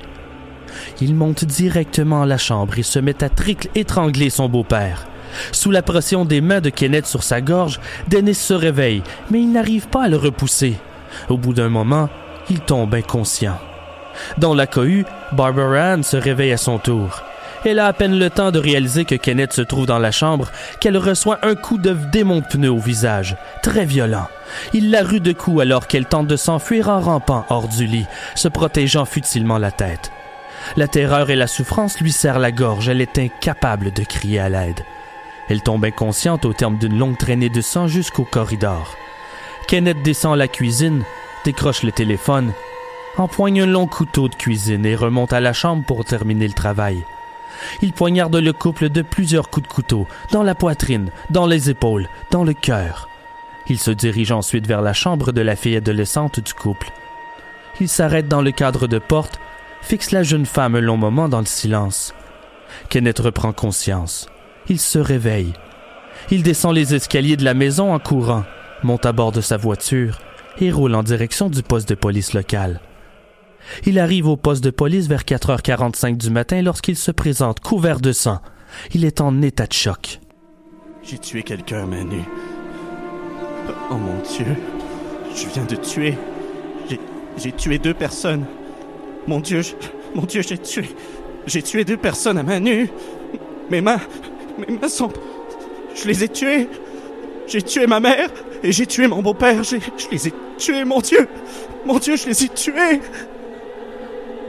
Il 1.00 1.14
monte 1.14 1.45
directement 1.45 2.23
à 2.23 2.26
la 2.26 2.38
chambre 2.38 2.78
et 2.78 2.83
se 2.83 2.99
met 2.99 3.23
à 3.23 3.28
tricle 3.28 3.69
étrangler 3.75 4.31
son 4.31 4.49
beau-père. 4.49 5.07
Sous 5.52 5.71
la 5.71 5.83
pression 5.83 6.25
des 6.25 6.40
mains 6.40 6.61
de 6.61 6.71
Kenneth 6.71 7.07
sur 7.07 7.23
sa 7.23 7.40
gorge, 7.40 7.81
Dennis 8.09 8.35
se 8.35 8.55
réveille, 8.55 9.02
mais 9.31 9.40
il 9.40 9.52
n'arrive 9.52 9.88
pas 9.88 10.05
à 10.05 10.09
le 10.09 10.16
repousser. 10.16 10.75
Au 11.28 11.37
bout 11.37 11.52
d'un 11.52 11.69
moment, 11.69 12.09
il 12.50 12.61
tombe 12.61 12.95
inconscient. 12.95 13.59
Dans 14.38 14.55
la 14.55 14.67
cohue, 14.67 15.05
Barbara 15.33 15.93
Ann 15.93 16.03
se 16.03 16.17
réveille 16.17 16.53
à 16.53 16.57
son 16.57 16.79
tour. 16.79 17.23
Elle 17.65 17.79
a 17.79 17.87
à 17.87 17.93
peine 17.93 18.19
le 18.19 18.31
temps 18.31 18.53
de 18.53 18.59
réaliser 18.59 19.05
que 19.05 19.15
Kenneth 19.15 19.53
se 19.53 19.62
trouve 19.62 19.87
dans 19.87 19.99
la 19.99 20.12
chambre 20.12 20.50
qu'elle 20.81 20.97
reçoit 20.97 21.38
un 21.43 21.55
coup 21.55 21.79
de 21.79 21.97
démon 22.12 22.41
pneu 22.41 22.71
au 22.71 22.79
visage, 22.79 23.37
très 23.62 23.85
violent. 23.85 24.29
Il 24.73 24.91
la 24.91 25.03
rue 25.03 25.21
de 25.21 25.33
coups 25.33 25.62
alors 25.62 25.87
qu'elle 25.87 26.07
tente 26.07 26.29
de 26.29 26.37
s'enfuir 26.37 26.88
en 26.88 27.00
rampant 27.00 27.45
hors 27.50 27.69
du 27.69 27.87
lit, 27.87 28.07
se 28.35 28.49
protégeant 28.49 29.05
futilement 29.05 29.59
la 29.59 29.73
tête. 29.73 30.12
La 30.76 30.88
terreur 30.88 31.31
et 31.31 31.37
la 31.37 31.47
souffrance 31.47 32.00
lui 32.00 32.12
serrent 32.12 32.38
la 32.38 32.53
gorge, 32.53 32.88
elle 32.88 33.00
est 33.00 33.19
incapable 33.19 33.93
de 33.93 34.05
crier 34.05 34.41
à 34.41 34.49
l'aide. 34.49 34.81
Elle 35.49 35.62
tombe 35.62 35.85
inconsciente 35.85 36.45
au 36.45 36.53
terme 36.53 36.79
d'une 36.79 36.99
longue 36.99 37.19
traînée 37.19 37.49
de 37.49 37.61
sang 37.61 37.87
jusqu'au 37.87 38.25
corridor. 38.25 38.95
Kenneth 39.69 40.03
descend 40.03 40.35
à 40.35 40.37
la 40.37 40.49
cuisine, 40.49 41.03
décroche 41.47 41.85
le 41.85 41.93
téléphone, 41.93 42.53
empoigne 43.19 43.62
un 43.62 43.67
long 43.67 43.87
couteau 43.87 44.29
de 44.29 44.35
cuisine 44.35 44.85
et 44.85 44.97
remonte 44.97 45.33
à 45.33 45.38
la 45.38 45.53
chambre 45.53 45.85
pour 45.87 46.05
terminer 46.05 46.49
le 46.49 46.55
travail. 46.55 47.05
Il 47.83 47.93
poignarde 47.93 48.35
le 48.35 48.53
couple 48.53 48.88
de 48.88 49.00
plusieurs 49.00 49.49
coups 49.49 49.69
de 49.69 49.73
couteau, 49.73 50.09
dans 50.33 50.43
la 50.43 50.57
poitrine, 50.57 51.12
dans 51.31 51.47
les 51.47 51.71
épaules, 51.71 52.09
dans 52.33 52.43
le 52.43 52.53
cœur. 52.53 53.09
Il 53.69 53.79
se 53.79 53.93
dirige 53.93 54.33
ensuite 54.33 54.67
vers 54.67 54.83
la 54.83 54.93
chambre 54.93 55.31
de 55.31 55.41
la 55.41 55.55
fille 55.55 55.76
adolescente 55.76 56.41
du 56.41 56.53
couple. 56.53 56.91
Il 57.81 57.88
s'arrête 57.88 58.26
dans 58.26 58.43
le 58.43 58.50
cadre 58.50 58.88
de 58.88 58.99
porte, 58.99 59.38
fixe 59.83 60.11
la 60.11 60.25
jeune 60.25 60.47
femme 60.47 60.75
un 60.75 60.81
long 60.81 60.97
moment 60.97 61.29
dans 61.29 61.38
le 61.38 61.47
silence. 61.47 62.12
Kenneth 62.88 63.21
reprend 63.21 63.53
conscience. 63.53 64.29
Il 64.69 64.81
se 64.81 64.99
réveille. 64.99 65.53
Il 66.33 66.43
descend 66.43 66.75
les 66.75 66.97
escaliers 66.97 67.37
de 67.37 67.45
la 67.45 67.55
maison 67.55 67.95
en 67.95 68.00
courant, 68.00 68.43
monte 68.83 69.07
à 69.07 69.12
bord 69.12 69.31
de 69.31 69.41
sa 69.41 69.57
voiture 69.57 70.19
et 70.61 70.71
roule 70.71 70.95
en 70.95 71.03
direction 71.03 71.49
du 71.49 71.63
poste 71.63 71.89
de 71.89 71.95
police 71.95 72.33
local. 72.33 72.81
Il 73.85 73.99
arrive 73.99 74.29
au 74.29 74.37
poste 74.37 74.63
de 74.63 74.71
police 74.71 75.09
vers 75.09 75.23
4h45 75.23 76.17
du 76.17 76.31
matin 76.31 76.63
lorsqu'il 76.63 76.97
se 76.97 77.11
présente 77.11 77.61
couvert 77.61 78.01
de 78.01 78.13
sang. 78.13 78.41
Il 78.95 79.05
est 79.05 79.21
en 79.21 79.43
état 79.43 79.67
de 79.67 79.73
choc. 79.73 80.21
J'ai 81.03 81.19
tué 81.19 81.43
quelqu'un, 81.43 81.87
Manu. 81.87 82.23
Oh 83.91 83.95
mon 83.95 84.23
Dieu. 84.23 84.47
Je 85.35 85.47
viens 85.49 85.65
de 85.65 85.77
tuer. 85.77 86.15
J'ai 87.37 87.53
tué 87.53 87.79
deux 87.79 87.95
personnes. 87.95 88.45
Mon 89.27 89.41
Dieu, 89.41 89.61
mon 90.15 90.23
Dieu, 90.23 90.43
j'ai 90.43 90.59
tué. 90.59 90.89
J'ai 91.47 91.63
tué 91.63 91.85
deux 91.85 91.97
personnes 91.97 92.39
à 92.39 92.43
main 92.43 92.61
nue. 92.61 92.89
Mes 93.71 93.81
mains. 93.81 94.01
Mes 94.59 94.79
mains 94.79 94.89
sont. 94.89 95.13
Je 95.95 96.09
les 96.09 96.25
ai 96.25 96.29
tuées. 96.29 96.69
J'ai 97.47 97.63
tué 97.63 97.87
ma 97.87 98.01
mère 98.01 98.31
et 98.63 98.73
j'ai 98.73 98.87
tué 98.87 99.07
mon 99.07 99.23
beau-père. 99.23 99.63
Je 99.63 99.77
les 100.11 100.29
ai 100.29 100.33
tués, 100.57 100.85
mon 100.85 101.01
Dieu. 101.01 101.29
Mon 101.85 101.99
Dieu, 101.99 102.17
je 102.17 102.27
les 102.27 102.45
ai 102.45 102.49
tués. 102.49 103.01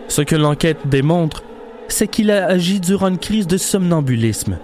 Ce 0.07 0.21
que 0.21 0.35
l'enquête 0.35 0.87
démontre, 0.87 1.43
c'est 1.87 2.07
qu'il 2.07 2.31
a 2.31 2.47
agi 2.47 2.79
durant 2.79 3.07
une 3.07 3.17
crise 3.17 3.47
de 3.47 3.57
somnambulisme. 3.57 4.57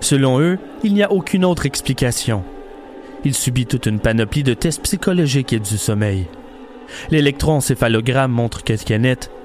Selon 0.00 0.40
eux, 0.40 0.58
il 0.82 0.94
n'y 0.94 1.02
a 1.02 1.12
aucune 1.12 1.44
autre 1.44 1.66
explication. 1.66 2.44
Il 3.24 3.34
subit 3.34 3.66
toute 3.66 3.86
une 3.86 4.00
panoplie 4.00 4.42
de 4.42 4.54
tests 4.54 4.82
psychologiques 4.82 5.52
et 5.52 5.58
du 5.58 5.76
sommeil. 5.76 6.26
L'électroencéphalogramme 7.10 8.32
montre 8.32 8.64
que 8.64 8.74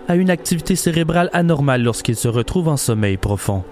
a 0.08 0.16
une 0.16 0.30
activité 0.30 0.76
cérébrale 0.76 1.30
anormale 1.34 1.82
lorsqu'il 1.82 2.16
se 2.16 2.28
retrouve 2.28 2.68
en 2.68 2.78
sommeil 2.78 3.18
profond. 3.18 3.64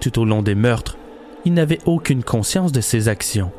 Tout 0.00 0.18
au 0.18 0.24
long 0.24 0.42
des 0.42 0.54
meurtres, 0.54 0.96
il 1.44 1.54
n'avait 1.54 1.80
aucune 1.84 2.24
conscience 2.24 2.72
de 2.72 2.80
ses 2.80 3.08
actions. 3.08 3.52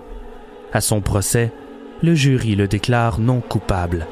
À 0.73 0.81
son 0.81 1.01
procès, 1.01 1.51
le 2.01 2.15
jury 2.15 2.55
le 2.55 2.67
déclare 2.67 3.19
non 3.19 3.41
coupable. 3.41 4.07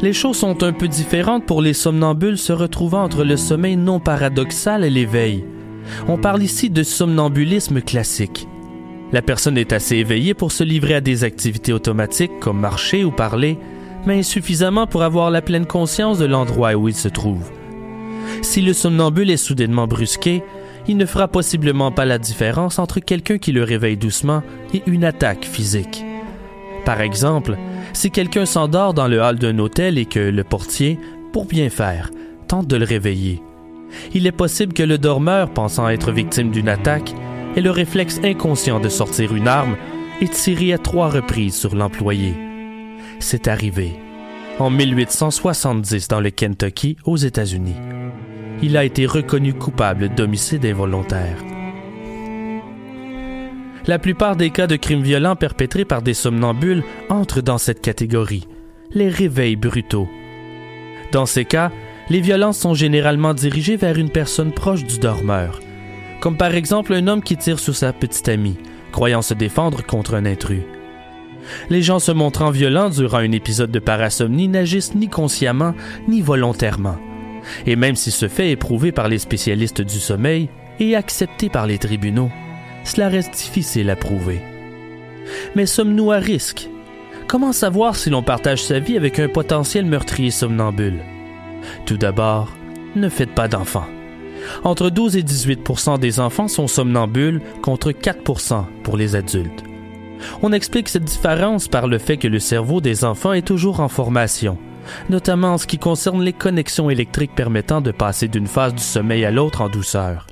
Les 0.00 0.12
choses 0.12 0.36
sont 0.36 0.62
un 0.62 0.72
peu 0.72 0.86
différentes 0.86 1.44
pour 1.44 1.60
les 1.60 1.74
somnambules 1.74 2.38
se 2.38 2.52
retrouvant 2.52 3.02
entre 3.02 3.24
le 3.24 3.36
sommeil 3.36 3.76
non 3.76 3.98
paradoxal 3.98 4.84
et 4.84 4.90
l'éveil. 4.90 5.44
On 6.08 6.16
parle 6.16 6.42
ici 6.42 6.70
de 6.70 6.82
somnambulisme 6.82 7.80
classique. 7.80 8.48
La 9.12 9.22
personne 9.22 9.56
est 9.56 9.72
assez 9.72 9.96
éveillée 9.96 10.34
pour 10.34 10.52
se 10.52 10.64
livrer 10.64 10.94
à 10.94 11.00
des 11.00 11.24
activités 11.24 11.72
automatiques 11.72 12.38
comme 12.40 12.60
marcher 12.60 13.04
ou 13.04 13.10
parler, 13.10 13.58
mais 14.06 14.18
insuffisamment 14.18 14.86
pour 14.86 15.02
avoir 15.02 15.30
la 15.30 15.42
pleine 15.42 15.66
conscience 15.66 16.18
de 16.18 16.26
l'endroit 16.26 16.74
où 16.74 16.88
il 16.88 16.94
se 16.94 17.08
trouve. 17.08 17.50
Si 18.42 18.60
le 18.60 18.72
somnambule 18.72 19.30
est 19.30 19.36
soudainement 19.36 19.86
brusqué, 19.86 20.42
il 20.86 20.96
ne 20.96 21.06
fera 21.06 21.28
possiblement 21.28 21.90
pas 21.90 22.04
la 22.04 22.18
différence 22.18 22.78
entre 22.78 23.00
quelqu'un 23.00 23.38
qui 23.38 23.52
le 23.52 23.62
réveille 23.62 23.96
doucement 23.96 24.42
et 24.74 24.82
une 24.86 25.04
attaque 25.04 25.44
physique. 25.44 26.04
Par 26.84 27.00
exemple, 27.00 27.56
si 27.92 28.10
quelqu'un 28.10 28.46
s'endort 28.46 28.94
dans 28.94 29.08
le 29.08 29.20
hall 29.20 29.38
d'un 29.38 29.58
hôtel 29.58 29.98
et 29.98 30.06
que 30.06 30.18
le 30.18 30.44
portier, 30.44 30.98
pour 31.32 31.44
bien 31.44 31.68
faire, 31.68 32.10
tente 32.46 32.66
de 32.66 32.76
le 32.76 32.84
réveiller. 32.84 33.42
Il 34.14 34.26
est 34.26 34.32
possible 34.32 34.72
que 34.72 34.82
le 34.82 34.98
dormeur, 34.98 35.50
pensant 35.50 35.88
être 35.88 36.12
victime 36.12 36.50
d'une 36.50 36.68
attaque, 36.68 37.14
ait 37.56 37.60
le 37.60 37.70
réflexe 37.70 38.20
inconscient 38.24 38.80
de 38.80 38.88
sortir 38.88 39.34
une 39.34 39.48
arme 39.48 39.76
et 40.20 40.28
tirer 40.28 40.72
à 40.72 40.78
trois 40.78 41.08
reprises 41.08 41.56
sur 41.56 41.74
l'employé. 41.74 42.34
C'est 43.20 43.48
arrivé 43.48 43.98
en 44.58 44.70
1870 44.70 46.08
dans 46.08 46.20
le 46.20 46.30
Kentucky, 46.30 46.96
aux 47.04 47.16
États-Unis. 47.16 47.76
Il 48.62 48.76
a 48.76 48.84
été 48.84 49.06
reconnu 49.06 49.54
coupable 49.54 50.08
d'homicide 50.08 50.66
involontaire. 50.66 51.36
La 53.86 53.98
plupart 53.98 54.36
des 54.36 54.50
cas 54.50 54.66
de 54.66 54.76
crimes 54.76 55.02
violents 55.02 55.36
perpétrés 55.36 55.84
par 55.84 56.02
des 56.02 56.14
somnambules 56.14 56.82
entrent 57.08 57.40
dans 57.40 57.58
cette 57.58 57.80
catégorie, 57.80 58.48
les 58.90 59.08
réveils 59.08 59.56
brutaux. 59.56 60.08
Dans 61.12 61.24
ces 61.24 61.44
cas, 61.44 61.70
les 62.10 62.20
violences 62.20 62.58
sont 62.58 62.74
généralement 62.74 63.34
dirigées 63.34 63.76
vers 63.76 63.98
une 63.98 64.10
personne 64.10 64.52
proche 64.52 64.84
du 64.84 64.98
dormeur, 64.98 65.60
comme 66.20 66.36
par 66.36 66.54
exemple 66.54 66.94
un 66.94 67.06
homme 67.06 67.22
qui 67.22 67.36
tire 67.36 67.58
sur 67.58 67.76
sa 67.76 67.92
petite 67.92 68.28
amie, 68.28 68.56
croyant 68.92 69.22
se 69.22 69.34
défendre 69.34 69.84
contre 69.84 70.14
un 70.14 70.24
intrus. 70.24 70.62
Les 71.70 71.82
gens 71.82 71.98
se 71.98 72.12
montrant 72.12 72.50
violents 72.50 72.90
durant 72.90 73.18
un 73.18 73.32
épisode 73.32 73.70
de 73.70 73.78
parasomnie 73.78 74.48
n'agissent 74.48 74.94
ni 74.94 75.08
consciemment 75.08 75.74
ni 76.08 76.20
volontairement. 76.20 76.96
Et 77.66 77.76
même 77.76 77.96
si 77.96 78.10
ce 78.10 78.28
fait 78.28 78.50
est 78.50 78.56
prouvé 78.56 78.92
par 78.92 79.08
les 79.08 79.18
spécialistes 79.18 79.80
du 79.80 79.98
sommeil 79.98 80.50
et 80.80 80.96
accepté 80.96 81.48
par 81.48 81.66
les 81.66 81.78
tribunaux, 81.78 82.30
cela 82.84 83.08
reste 83.08 83.34
difficile 83.34 83.90
à 83.90 83.96
prouver. 83.96 84.40
Mais 85.54 85.66
sommes-nous 85.66 86.10
à 86.10 86.18
risque? 86.18 86.68
Comment 87.26 87.52
savoir 87.52 87.96
si 87.96 88.10
l'on 88.10 88.22
partage 88.22 88.62
sa 88.62 88.78
vie 88.78 88.96
avec 88.96 89.18
un 89.18 89.28
potentiel 89.28 89.84
meurtrier 89.84 90.30
somnambule? 90.30 91.00
Tout 91.86 91.96
d'abord, 91.96 92.52
ne 92.96 93.08
faites 93.08 93.34
pas 93.34 93.48
d'enfants. 93.48 93.86
Entre 94.64 94.90
12 94.90 95.16
et 95.16 95.22
18 95.22 95.98
des 95.98 96.20
enfants 96.20 96.48
sont 96.48 96.68
somnambules 96.68 97.40
contre 97.62 97.92
4 97.92 98.62
pour 98.82 98.96
les 98.96 99.16
adultes. 99.16 99.64
On 100.42 100.52
explique 100.52 100.88
cette 100.88 101.04
différence 101.04 101.68
par 101.68 101.86
le 101.86 101.98
fait 101.98 102.16
que 102.16 102.28
le 102.28 102.38
cerveau 102.38 102.80
des 102.80 103.04
enfants 103.04 103.32
est 103.32 103.46
toujours 103.46 103.80
en 103.80 103.88
formation, 103.88 104.58
notamment 105.10 105.54
en 105.54 105.58
ce 105.58 105.66
qui 105.66 105.78
concerne 105.78 106.22
les 106.22 106.32
connexions 106.32 106.90
électriques 106.90 107.34
permettant 107.34 107.80
de 107.80 107.90
passer 107.90 108.28
d'une 108.28 108.46
phase 108.46 108.74
du 108.74 108.82
sommeil 108.82 109.24
à 109.24 109.30
l'autre 109.30 109.60
en 109.60 109.68
douceur 109.68 110.26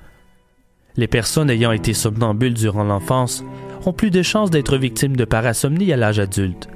les 0.97 1.06
personnes 1.06 1.50
ayant 1.50 1.73
été 1.73 1.95
somnambules 1.95 2.54
durant 2.54 2.85
l'enfance 2.85 3.45
ont 3.85 3.92
plus 3.92 4.11
de 4.11 4.23
chances 4.23 4.50
d'être 4.50 4.78
victimes 4.78 5.16
de 5.16 5.25
parasomnie 5.25 5.92
à 5.92 5.97
l'âge 5.97 6.18
adulte. 6.18 6.68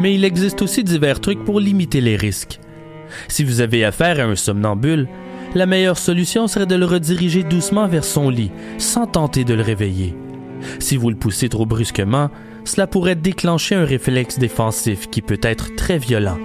Mais 0.00 0.14
il 0.14 0.24
existe 0.24 0.62
aussi 0.62 0.84
divers 0.84 1.20
trucs 1.20 1.44
pour 1.44 1.60
limiter 1.60 2.00
les 2.00 2.16
risques. 2.16 2.60
Si 3.28 3.44
vous 3.44 3.60
avez 3.60 3.84
affaire 3.84 4.20
à 4.20 4.28
un 4.28 4.36
somnambule, 4.36 5.08
la 5.54 5.66
meilleure 5.66 5.98
solution 5.98 6.46
serait 6.46 6.66
de 6.66 6.74
le 6.74 6.84
rediriger 6.84 7.42
doucement 7.42 7.88
vers 7.88 8.04
son 8.04 8.28
lit, 8.28 8.52
sans 8.76 9.06
tenter 9.06 9.44
de 9.44 9.54
le 9.54 9.62
réveiller. 9.62 10.14
Si 10.78 10.96
vous 10.96 11.10
le 11.10 11.16
poussez 11.16 11.48
trop 11.48 11.66
brusquement, 11.66 12.30
cela 12.64 12.86
pourrait 12.86 13.14
déclencher 13.14 13.74
un 13.74 13.84
réflexe 13.84 14.38
défensif 14.38 15.08
qui 15.08 15.22
peut 15.22 15.40
être 15.42 15.74
très 15.74 15.98
violent. 15.98 16.38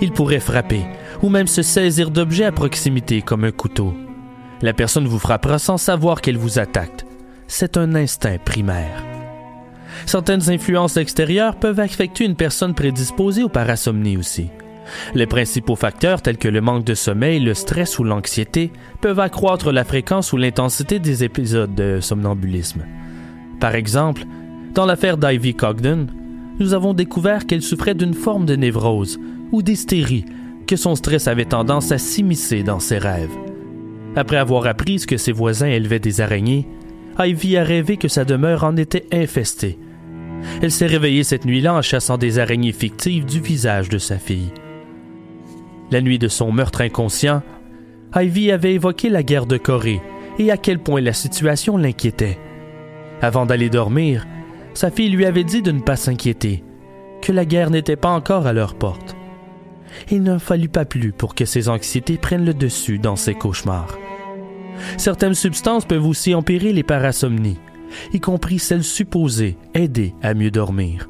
Il 0.00 0.12
pourrait 0.12 0.40
frapper, 0.40 0.82
ou 1.22 1.28
même 1.28 1.46
se 1.46 1.62
saisir 1.62 2.10
d'objets 2.10 2.44
à 2.44 2.52
proximité 2.52 3.22
comme 3.22 3.44
un 3.44 3.52
couteau. 3.52 3.94
La 4.62 4.72
personne 4.72 5.06
vous 5.06 5.18
frappera 5.18 5.58
sans 5.58 5.78
savoir 5.78 6.20
qu'elle 6.20 6.38
vous 6.38 6.58
attaque. 6.58 7.04
C'est 7.46 7.76
un 7.76 7.94
instinct 7.94 8.38
primaire. 8.44 9.09
Certaines 10.06 10.50
influences 10.50 10.96
extérieures 10.96 11.56
peuvent 11.56 11.80
affecter 11.80 12.24
une 12.24 12.36
personne 12.36 12.74
prédisposée 12.74 13.42
aux 13.42 13.48
parasomnie 13.48 14.16
aussi. 14.16 14.48
Les 15.14 15.26
principaux 15.26 15.76
facteurs 15.76 16.22
tels 16.22 16.38
que 16.38 16.48
le 16.48 16.60
manque 16.60 16.84
de 16.84 16.94
sommeil, 16.94 17.40
le 17.40 17.54
stress 17.54 17.98
ou 17.98 18.04
l'anxiété 18.04 18.72
peuvent 19.00 19.20
accroître 19.20 19.72
la 19.72 19.84
fréquence 19.84 20.32
ou 20.32 20.36
l'intensité 20.36 20.98
des 20.98 21.24
épisodes 21.24 21.74
de 21.74 22.00
somnambulisme. 22.00 22.84
Par 23.60 23.74
exemple, 23.74 24.24
dans 24.74 24.86
l'affaire 24.86 25.16
d'Ivy 25.16 25.54
Cogden, 25.54 26.08
nous 26.58 26.74
avons 26.74 26.94
découvert 26.94 27.46
qu'elle 27.46 27.62
souffrait 27.62 27.94
d'une 27.94 28.14
forme 28.14 28.46
de 28.46 28.56
névrose 28.56 29.18
ou 29.52 29.62
d'hystérie, 29.62 30.26
que 30.66 30.76
son 30.76 30.94
stress 30.94 31.26
avait 31.26 31.44
tendance 31.44 31.90
à 31.90 31.98
s'immiscer 31.98 32.62
dans 32.62 32.80
ses 32.80 32.98
rêves. 32.98 33.36
Après 34.16 34.36
avoir 34.36 34.66
appris 34.66 34.98
que 35.06 35.16
ses 35.16 35.32
voisins 35.32 35.68
élevaient 35.68 35.98
des 35.98 36.20
araignées, 36.20 36.66
Ivy 37.18 37.56
a 37.56 37.64
rêvé 37.64 37.96
que 37.96 38.08
sa 38.08 38.24
demeure 38.24 38.64
en 38.64 38.76
était 38.76 39.06
infestée. 39.12 39.78
Elle 40.62 40.70
s'est 40.70 40.86
réveillée 40.86 41.24
cette 41.24 41.44
nuit-là 41.44 41.74
en 41.74 41.82
chassant 41.82 42.18
des 42.18 42.38
araignées 42.38 42.72
fictives 42.72 43.24
du 43.24 43.40
visage 43.40 43.88
de 43.88 43.98
sa 43.98 44.18
fille. 44.18 44.52
La 45.90 46.00
nuit 46.00 46.18
de 46.18 46.28
son 46.28 46.52
meurtre 46.52 46.82
inconscient, 46.82 47.42
Ivy 48.14 48.50
avait 48.52 48.74
évoqué 48.74 49.08
la 49.08 49.22
guerre 49.22 49.46
de 49.46 49.56
Corée 49.56 50.00
et 50.38 50.50
à 50.50 50.56
quel 50.56 50.78
point 50.78 51.00
la 51.00 51.12
situation 51.12 51.76
l'inquiétait. 51.76 52.38
Avant 53.22 53.46
d'aller 53.46 53.70
dormir, 53.70 54.26
sa 54.74 54.90
fille 54.90 55.10
lui 55.10 55.26
avait 55.26 55.44
dit 55.44 55.62
de 55.62 55.72
ne 55.72 55.80
pas 55.80 55.96
s'inquiéter, 55.96 56.64
que 57.22 57.32
la 57.32 57.44
guerre 57.44 57.70
n'était 57.70 57.96
pas 57.96 58.10
encore 58.10 58.46
à 58.46 58.52
leur 58.52 58.74
porte. 58.74 59.16
Il 60.10 60.22
n'en 60.22 60.38
fallut 60.38 60.68
pas 60.68 60.84
plus 60.84 61.12
pour 61.12 61.34
que 61.34 61.44
ses 61.44 61.68
anxiétés 61.68 62.16
prennent 62.16 62.44
le 62.44 62.54
dessus 62.54 62.98
dans 62.98 63.16
ses 63.16 63.34
cauchemars. 63.34 63.98
Certaines 64.96 65.34
substances 65.34 65.84
peuvent 65.84 66.06
aussi 66.06 66.34
empirer 66.34 66.72
les 66.72 66.82
parasomnies, 66.82 67.58
y 68.12 68.20
compris 68.20 68.58
celles 68.58 68.84
supposées 68.84 69.56
aider 69.74 70.14
à 70.22 70.34
mieux 70.34 70.50
dormir. 70.50 71.08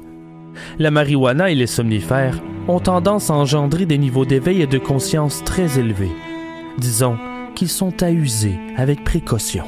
La 0.79 0.91
marijuana 0.91 1.49
et 1.49 1.55
les 1.55 1.67
somnifères 1.67 2.39
ont 2.67 2.79
tendance 2.79 3.29
à 3.29 3.33
engendrer 3.33 3.85
des 3.85 3.97
niveaux 3.97 4.25
d'éveil 4.25 4.61
et 4.61 4.67
de 4.67 4.77
conscience 4.77 5.43
très 5.43 5.79
élevés. 5.79 6.11
Disons 6.77 7.17
qu'ils 7.55 7.69
sont 7.69 8.03
à 8.03 8.11
user 8.11 8.57
avec 8.77 9.03
précaution. 9.03 9.65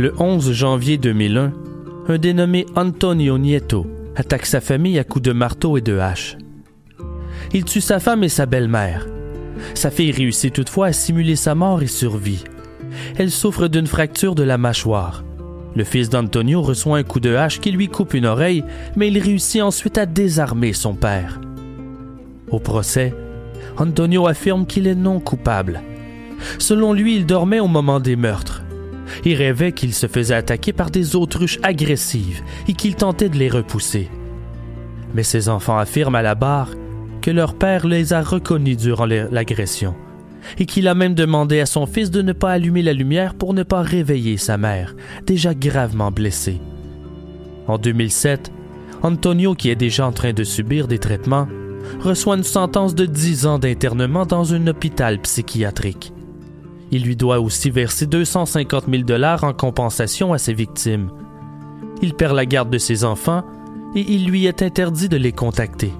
Le 0.00 0.14
11 0.18 0.52
janvier 0.52 0.96
2001, 0.96 1.52
un 2.08 2.16
dénommé 2.16 2.64
Antonio 2.74 3.36
Nieto 3.36 3.86
attaque 4.16 4.46
sa 4.46 4.62
famille 4.62 4.98
à 4.98 5.04
coups 5.04 5.24
de 5.24 5.32
marteau 5.32 5.76
et 5.76 5.82
de 5.82 5.98
hache. 5.98 6.38
Il 7.52 7.66
tue 7.66 7.82
sa 7.82 8.00
femme 8.00 8.24
et 8.24 8.30
sa 8.30 8.46
belle-mère. 8.46 9.06
Sa 9.74 9.90
fille 9.90 10.10
réussit 10.10 10.54
toutefois 10.54 10.86
à 10.86 10.92
simuler 10.94 11.36
sa 11.36 11.54
mort 11.54 11.82
et 11.82 11.86
survit. 11.86 12.44
Elle 13.18 13.30
souffre 13.30 13.68
d'une 13.68 13.86
fracture 13.86 14.34
de 14.34 14.42
la 14.42 14.56
mâchoire. 14.56 15.22
Le 15.76 15.84
fils 15.84 16.08
d'Antonio 16.08 16.62
reçoit 16.62 16.96
un 16.96 17.02
coup 17.02 17.20
de 17.20 17.34
hache 17.34 17.60
qui 17.60 17.70
lui 17.70 17.88
coupe 17.88 18.14
une 18.14 18.24
oreille, 18.24 18.64
mais 18.96 19.08
il 19.08 19.18
réussit 19.18 19.60
ensuite 19.60 19.98
à 19.98 20.06
désarmer 20.06 20.72
son 20.72 20.94
père. 20.94 21.42
Au 22.50 22.58
procès, 22.58 23.14
Antonio 23.76 24.26
affirme 24.26 24.64
qu'il 24.64 24.86
est 24.86 24.94
non 24.94 25.20
coupable. 25.20 25.82
Selon 26.58 26.94
lui, 26.94 27.16
il 27.16 27.26
dormait 27.26 27.60
au 27.60 27.68
moment 27.68 28.00
des 28.00 28.16
meurtres. 28.16 28.62
Il 29.24 29.34
rêvait 29.34 29.72
qu'il 29.72 29.94
se 29.94 30.06
faisait 30.06 30.34
attaquer 30.34 30.72
par 30.72 30.90
des 30.90 31.16
autruches 31.16 31.58
agressives 31.62 32.42
et 32.68 32.74
qu'il 32.74 32.94
tentait 32.94 33.28
de 33.28 33.38
les 33.38 33.48
repousser. 33.48 34.08
Mais 35.14 35.22
ses 35.22 35.48
enfants 35.48 35.78
affirment 35.78 36.16
à 36.16 36.22
la 36.22 36.34
barre 36.34 36.70
que 37.20 37.30
leur 37.30 37.54
père 37.54 37.86
les 37.86 38.12
a 38.12 38.22
reconnus 38.22 38.76
durant 38.76 39.06
l'agression 39.06 39.94
et 40.58 40.66
qu'il 40.66 40.88
a 40.88 40.94
même 40.94 41.14
demandé 41.14 41.60
à 41.60 41.66
son 41.66 41.86
fils 41.86 42.10
de 42.10 42.22
ne 42.22 42.32
pas 42.32 42.52
allumer 42.52 42.82
la 42.82 42.92
lumière 42.92 43.34
pour 43.34 43.54
ne 43.54 43.62
pas 43.62 43.82
réveiller 43.82 44.36
sa 44.36 44.56
mère, 44.56 44.94
déjà 45.26 45.54
gravement 45.54 46.10
blessée. 46.10 46.60
En 47.66 47.78
2007, 47.78 48.50
Antonio, 49.02 49.54
qui 49.54 49.70
est 49.70 49.76
déjà 49.76 50.06
en 50.06 50.12
train 50.12 50.32
de 50.32 50.44
subir 50.44 50.88
des 50.88 50.98
traitements, 50.98 51.48
reçoit 52.00 52.36
une 52.36 52.42
sentence 52.42 52.94
de 52.94 53.06
10 53.06 53.46
ans 53.46 53.58
d'internement 53.58 54.26
dans 54.26 54.54
un 54.54 54.66
hôpital 54.66 55.18
psychiatrique. 55.20 56.12
Il 56.92 57.04
lui 57.04 57.16
doit 57.16 57.40
aussi 57.40 57.70
verser 57.70 58.06
250 58.06 58.86
000 58.90 59.02
dollars 59.04 59.44
en 59.44 59.52
compensation 59.52 60.32
à 60.32 60.38
ses 60.38 60.54
victimes. 60.54 61.10
Il 62.02 62.14
perd 62.14 62.34
la 62.34 62.46
garde 62.46 62.70
de 62.70 62.78
ses 62.78 63.04
enfants 63.04 63.44
et 63.94 64.00
il 64.00 64.26
lui 64.26 64.46
est 64.46 64.62
interdit 64.62 65.08
de 65.08 65.16
les 65.16 65.32
contacter. 65.32 65.92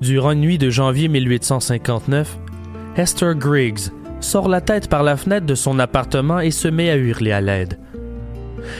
Durant 0.00 0.32
une 0.32 0.40
nuit 0.40 0.58
de 0.58 0.70
janvier 0.70 1.08
1859, 1.08 2.38
Esther 2.96 3.34
Griggs, 3.34 3.90
sort 4.20 4.48
la 4.48 4.60
tête 4.60 4.88
par 4.88 5.02
la 5.02 5.16
fenêtre 5.16 5.46
de 5.46 5.54
son 5.54 5.78
appartement 5.78 6.40
et 6.40 6.50
se 6.50 6.68
met 6.68 6.90
à 6.90 6.96
hurler 6.96 7.32
à 7.32 7.40
l'aide. 7.40 7.78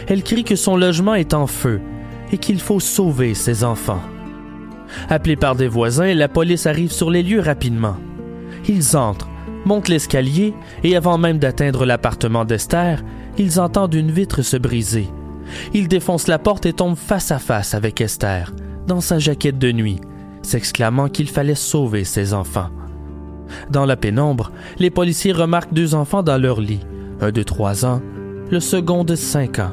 Elle 0.08 0.22
crie 0.22 0.44
que 0.44 0.56
son 0.56 0.76
logement 0.76 1.14
est 1.14 1.34
en 1.34 1.46
feu 1.46 1.80
et 2.32 2.38
qu'il 2.38 2.60
faut 2.60 2.80
sauver 2.80 3.34
ses 3.34 3.64
enfants. 3.64 4.02
Appelée 5.08 5.36
par 5.36 5.56
des 5.56 5.68
voisins, 5.68 6.14
la 6.14 6.28
police 6.28 6.66
arrive 6.66 6.92
sur 6.92 7.10
les 7.10 7.22
lieux 7.22 7.40
rapidement. 7.40 7.96
Ils 8.68 8.96
entrent, 8.96 9.28
montent 9.64 9.88
l'escalier 9.88 10.54
et 10.82 10.96
avant 10.96 11.18
même 11.18 11.38
d'atteindre 11.38 11.84
l'appartement 11.84 12.44
d'Esther, 12.44 13.02
ils 13.38 13.60
entendent 13.60 13.94
une 13.94 14.10
vitre 14.10 14.42
se 14.42 14.56
briser. 14.56 15.08
Ils 15.74 15.88
défoncent 15.88 16.28
la 16.28 16.38
porte 16.38 16.66
et 16.66 16.72
tombent 16.72 16.96
face 16.96 17.30
à 17.30 17.38
face 17.38 17.74
avec 17.74 18.00
Esther, 18.00 18.52
dans 18.86 19.00
sa 19.00 19.18
jaquette 19.18 19.58
de 19.58 19.72
nuit, 19.72 20.00
s'exclamant 20.42 21.08
qu'il 21.08 21.28
fallait 21.28 21.54
sauver 21.54 22.04
ses 22.04 22.34
enfants. 22.34 22.70
Dans 23.70 23.84
la 23.84 23.96
pénombre, 23.96 24.52
les 24.78 24.90
policiers 24.90 25.32
remarquent 25.32 25.72
deux 25.72 25.94
enfants 25.94 26.22
dans 26.22 26.40
leur 26.40 26.60
lit, 26.60 26.80
un 27.20 27.30
de 27.30 27.42
trois 27.42 27.84
ans, 27.84 28.02
le 28.50 28.60
second 28.60 29.04
de 29.04 29.14
cinq 29.14 29.58
ans. 29.58 29.72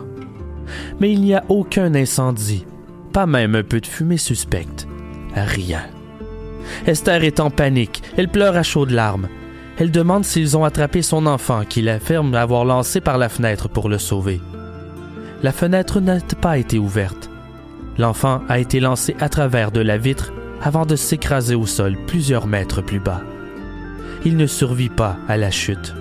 Mais 1.00 1.12
il 1.12 1.22
n'y 1.22 1.34
a 1.34 1.44
aucun 1.50 1.94
incendie, 1.96 2.66
pas 3.12 3.26
même 3.26 3.56
un 3.56 3.64
peu 3.64 3.80
de 3.80 3.86
fumée 3.86 4.18
suspecte. 4.18 4.88
Rien. 5.36 5.82
Esther 6.86 7.24
est 7.24 7.40
en 7.40 7.50
panique, 7.50 8.02
elle 8.18 8.30
pleure 8.30 8.56
à 8.56 8.64
chaudes 8.64 8.92
larmes. 8.92 9.28
Elle 9.78 9.92
demande 9.92 10.24
s'ils 10.24 10.56
ont 10.56 10.64
attrapé 10.64 11.02
son 11.02 11.26
enfant 11.26 11.64
qu'il 11.68 11.90
affirme 11.90 12.36
avoir 12.36 12.64
lancé 12.64 13.02
par 13.02 13.18
la 13.18 13.30
fenêtre 13.30 13.70
pour 13.70 13.90
le 13.90 13.98
sauver. 13.98 14.40
La 15.42 15.52
fenêtre 15.52 16.00
n'a 16.00 16.20
pas 16.42 16.58
été 16.58 16.78
ouverte. 16.78 17.30
L'enfant 17.98 18.42
a 18.48 18.60
été 18.60 18.80
lancé 18.80 19.16
à 19.20 19.30
travers 19.30 19.72
de 19.72 19.82
la 19.82 19.98
vitre 19.98 20.32
avant 20.62 20.86
de 20.86 20.96
s'écraser 20.96 21.56
au 21.56 21.66
sol 21.66 21.98
plusieurs 22.08 22.48
mètres 22.48 22.82
plus 22.82 23.00
bas 23.00 23.22
il 24.26 24.38
ne 24.38 24.48
survit 24.48 24.90
pas 24.90 25.18
à 25.28 25.38
la 25.38 25.52
chute. 25.52 25.94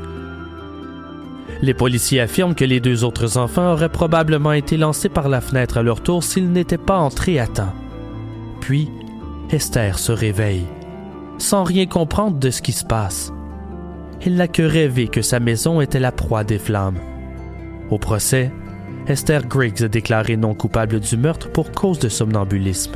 Les 1.61 1.75
policiers 1.75 2.21
affirment 2.21 2.55
que 2.55 2.65
les 2.65 2.81
deux 2.81 3.05
autres 3.05 3.39
enfants 3.39 3.73
auraient 3.73 3.89
probablement 3.89 4.53
été 4.53 4.77
lancés 4.77 5.09
par 5.09 5.29
la 5.29 5.41
fenêtre 5.41 5.79
à 5.79 5.83
leur 5.83 6.03
tour 6.03 6.25
s'ils 6.25 6.51
n'étaient 6.51 6.79
pas 6.79 6.99
entrés 6.99 7.39
à 7.39 7.47
temps. 7.47 7.73
Puis, 8.61 8.89
Esther 9.51 9.99
se 9.99 10.13
réveille, 10.13 10.67
sans 11.39 11.63
rien 11.63 11.87
comprendre 11.87 12.39
de 12.39 12.51
ce 12.51 12.63
qui 12.63 12.73
se 12.73 12.85
passe. 12.85 13.33
Elle 14.25 14.35
n'a 14.35 14.49
que 14.49 14.63
rêvé 14.63 15.09
que 15.09 15.23
sa 15.23 15.41
maison 15.41 15.81
était 15.81 16.01
la 16.01 16.13
proie 16.13 16.45
des 16.45 16.59
flammes. 16.59 16.99
Au 17.91 17.99
procès, 17.99 18.53
Esther 19.07 19.47
Griggs 19.47 19.83
est 19.83 19.89
déclarée 19.89 20.37
non 20.37 20.55
coupable 20.55 21.01
du 21.01 21.17
meurtre 21.17 21.51
pour 21.51 21.73
cause 21.73 21.99
de 21.99 22.09
somnambulisme. 22.09 22.93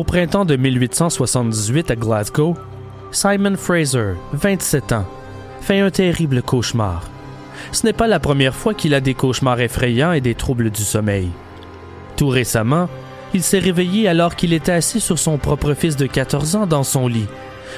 Au 0.00 0.04
printemps 0.04 0.46
de 0.46 0.56
1878 0.56 1.90
à 1.90 1.94
Glasgow, 1.94 2.56
Simon 3.12 3.54
Fraser, 3.54 4.14
27 4.32 4.92
ans, 4.92 5.04
fait 5.60 5.80
un 5.80 5.90
terrible 5.90 6.40
cauchemar. 6.40 7.02
Ce 7.70 7.84
n'est 7.84 7.92
pas 7.92 8.06
la 8.06 8.18
première 8.18 8.54
fois 8.54 8.72
qu'il 8.72 8.94
a 8.94 9.02
des 9.02 9.12
cauchemars 9.12 9.60
effrayants 9.60 10.12
et 10.12 10.22
des 10.22 10.34
troubles 10.34 10.70
du 10.70 10.84
sommeil. 10.84 11.28
Tout 12.16 12.28
récemment, 12.28 12.88
il 13.34 13.42
s'est 13.42 13.58
réveillé 13.58 14.08
alors 14.08 14.36
qu'il 14.36 14.54
était 14.54 14.72
assis 14.72 15.02
sur 15.02 15.18
son 15.18 15.36
propre 15.36 15.74
fils 15.74 15.96
de 15.96 16.06
14 16.06 16.56
ans 16.56 16.66
dans 16.66 16.82
son 16.82 17.06
lit, 17.06 17.28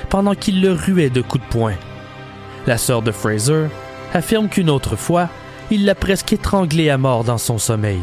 pendant 0.09 0.37
qu'il 0.37 0.63
le 0.63 0.71
ruait 0.71 1.11
de 1.11 1.23
coups 1.23 1.43
de 1.43 1.51
poing. 1.51 1.75
La 2.69 2.79
sœur 2.79 3.03
de 3.03 3.11
Fraser 3.11 3.65
affirme 4.15 4.49
qu'une 4.49 4.71
autre 4.71 4.95
fois, 4.95 5.29
il 5.73 5.87
l'a 5.87 5.97
presque 5.97 6.33
étranglé 6.33 6.89
à 6.89 6.99
mort 6.99 7.25
dans 7.25 7.39
son 7.39 7.59
sommeil. 7.59 7.99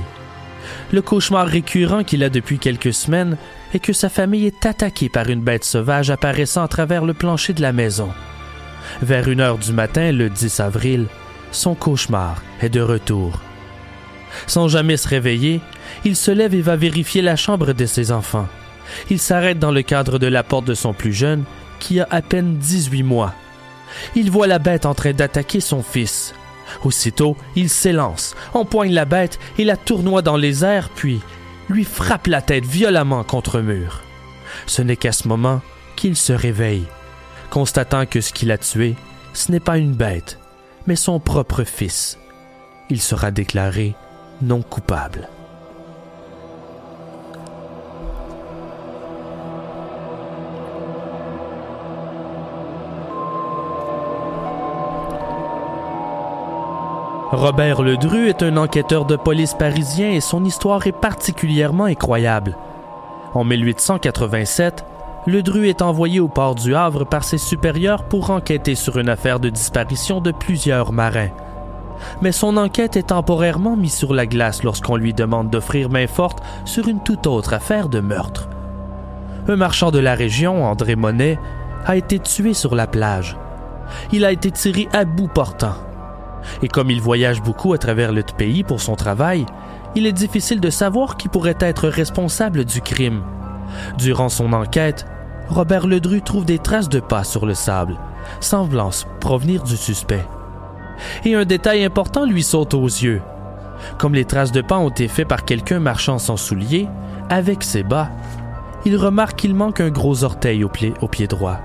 Le 0.91 1.01
cauchemar 1.01 1.47
récurrent 1.47 2.03
qu'il 2.03 2.23
a 2.23 2.29
depuis 2.29 2.59
quelques 2.59 2.93
semaines 2.93 3.37
est 3.73 3.79
que 3.79 3.93
sa 3.93 4.09
famille 4.09 4.45
est 4.45 4.65
attaquée 4.65 5.09
par 5.09 5.29
une 5.29 5.41
bête 5.41 5.63
sauvage 5.63 6.09
apparaissant 6.09 6.63
à 6.63 6.67
travers 6.67 7.05
le 7.05 7.13
plancher 7.13 7.53
de 7.53 7.61
la 7.61 7.73
maison. 7.73 8.09
Vers 9.01 9.27
une 9.27 9.41
heure 9.41 9.57
du 9.57 9.71
matin, 9.71 10.11
le 10.11 10.29
10 10.29 10.59
avril, 10.59 11.05
son 11.51 11.75
cauchemar 11.75 12.41
est 12.61 12.69
de 12.69 12.81
retour. 12.81 13.39
Sans 14.47 14.67
jamais 14.67 14.97
se 14.97 15.07
réveiller, 15.07 15.61
il 16.05 16.15
se 16.15 16.31
lève 16.31 16.53
et 16.53 16.61
va 16.61 16.75
vérifier 16.75 17.21
la 17.21 17.35
chambre 17.35 17.73
de 17.73 17.85
ses 17.85 18.11
enfants. 18.11 18.47
Il 19.09 19.19
s'arrête 19.19 19.59
dans 19.59 19.71
le 19.71 19.81
cadre 19.81 20.19
de 20.19 20.27
la 20.27 20.43
porte 20.43 20.65
de 20.65 20.73
son 20.73 20.93
plus 20.93 21.13
jeune, 21.13 21.43
qui 21.79 21.99
a 21.99 22.07
à 22.09 22.21
peine 22.21 22.57
18 22.57 23.03
mois. 23.03 23.33
Il 24.15 24.31
voit 24.31 24.47
la 24.47 24.59
bête 24.59 24.85
en 24.85 24.93
train 24.93 25.13
d'attaquer 25.13 25.59
son 25.59 25.81
fils. 25.81 26.33
Aussitôt, 26.83 27.35
il 27.55 27.69
s'élance, 27.69 28.35
empoigne 28.53 28.93
la 28.93 29.05
bête 29.05 29.39
et 29.57 29.63
la 29.63 29.77
tournoie 29.77 30.21
dans 30.21 30.37
les 30.37 30.63
airs, 30.63 30.89
puis 30.89 31.19
lui 31.69 31.83
frappe 31.83 32.27
la 32.27 32.41
tête 32.41 32.65
violemment 32.65 33.23
contre 33.23 33.59
un 33.59 33.63
mur. 33.63 34.01
Ce 34.65 34.81
n'est 34.81 34.97
qu'à 34.97 35.11
ce 35.11 35.27
moment 35.27 35.61
qu'il 35.95 36.15
se 36.15 36.33
réveille, 36.33 36.85
constatant 37.49 38.05
que 38.05 38.21
ce 38.21 38.33
qu'il 38.33 38.51
a 38.51 38.57
tué, 38.57 38.95
ce 39.33 39.51
n'est 39.51 39.59
pas 39.59 39.77
une 39.77 39.93
bête, 39.93 40.39
mais 40.87 40.95
son 40.95 41.19
propre 41.19 41.63
fils. 41.63 42.17
Il 42.89 43.01
sera 43.01 43.31
déclaré 43.31 43.95
non 44.41 44.61
coupable. 44.61 45.29
Robert 57.31 57.83
Ledru 57.83 58.27
est 58.27 58.41
un 58.41 58.57
enquêteur 58.57 59.05
de 59.05 59.15
police 59.15 59.53
parisien 59.53 60.09
et 60.09 60.19
son 60.19 60.43
histoire 60.45 60.87
est 60.87 60.91
particulièrement 60.91 61.83
incroyable. 61.83 62.57
En 63.35 63.43
1887, 63.43 64.83
Ledru 65.27 65.67
est 65.67 65.83
envoyé 65.83 66.19
au 66.19 66.27
port 66.27 66.55
du 66.55 66.73
Havre 66.73 67.05
par 67.05 67.23
ses 67.23 67.37
supérieurs 67.37 68.05
pour 68.05 68.31
enquêter 68.31 68.73
sur 68.73 68.97
une 68.97 69.09
affaire 69.09 69.39
de 69.39 69.49
disparition 69.49 70.21
de 70.21 70.31
plusieurs 70.31 70.91
marins. 70.91 71.29
Mais 72.23 72.31
son 72.31 72.57
enquête 72.57 72.97
est 72.97 73.09
temporairement 73.09 73.75
mise 73.75 73.93
sur 73.93 74.15
la 74.15 74.25
glace 74.25 74.63
lorsqu'on 74.63 74.95
lui 74.95 75.13
demande 75.13 75.51
d'offrir 75.51 75.91
main 75.91 76.07
forte 76.07 76.41
sur 76.65 76.87
une 76.87 77.03
toute 77.03 77.27
autre 77.27 77.53
affaire 77.53 77.89
de 77.89 77.99
meurtre. 77.99 78.49
Un 79.47 79.55
marchand 79.55 79.91
de 79.91 79.99
la 79.99 80.15
région, 80.15 80.65
André 80.65 80.95
Monet, 80.95 81.37
a 81.85 81.95
été 81.95 82.17
tué 82.17 82.55
sur 82.55 82.73
la 82.73 82.87
plage. 82.87 83.37
Il 84.11 84.25
a 84.25 84.31
été 84.31 84.49
tiré 84.49 84.89
à 84.93 85.05
bout 85.05 85.27
portant. 85.27 85.75
Et 86.61 86.67
comme 86.67 86.91
il 86.91 87.01
voyage 87.01 87.41
beaucoup 87.41 87.73
à 87.73 87.77
travers 87.77 88.11
le 88.11 88.23
pays 88.23 88.63
pour 88.63 88.81
son 88.81 88.95
travail, 88.95 89.45
il 89.95 90.05
est 90.05 90.13
difficile 90.13 90.59
de 90.59 90.69
savoir 90.69 91.17
qui 91.17 91.27
pourrait 91.27 91.57
être 91.59 91.87
responsable 91.87 92.65
du 92.65 92.81
crime. 92.81 93.23
Durant 93.97 94.29
son 94.29 94.53
enquête, 94.53 95.05
Robert 95.49 95.87
Ledru 95.87 96.21
trouve 96.21 96.45
des 96.45 96.59
traces 96.59 96.89
de 96.89 96.99
pas 96.99 97.23
sur 97.23 97.45
le 97.45 97.53
sable, 97.53 97.97
semblant 98.39 98.91
provenir 99.19 99.63
du 99.63 99.77
suspect. 99.77 100.25
Et 101.25 101.35
un 101.35 101.45
détail 101.45 101.83
important 101.83 102.25
lui 102.25 102.43
saute 102.43 102.73
aux 102.73 102.85
yeux. 102.85 103.21
Comme 103.97 104.13
les 104.13 104.25
traces 104.25 104.51
de 104.51 104.61
pas 104.61 104.77
ont 104.77 104.89
été 104.89 105.07
faites 105.07 105.27
par 105.27 105.45
quelqu'un 105.45 105.79
marchant 105.79 106.19
sans 106.19 106.37
souliers, 106.37 106.87
avec 107.29 107.63
ses 107.63 107.83
bas, 107.83 108.09
il 108.85 108.97
remarque 108.97 109.39
qu'il 109.39 109.55
manque 109.55 109.81
un 109.81 109.89
gros 109.89 110.23
orteil 110.23 110.63
au 110.63 110.69
pied, 110.69 111.27
droit. 111.27 111.59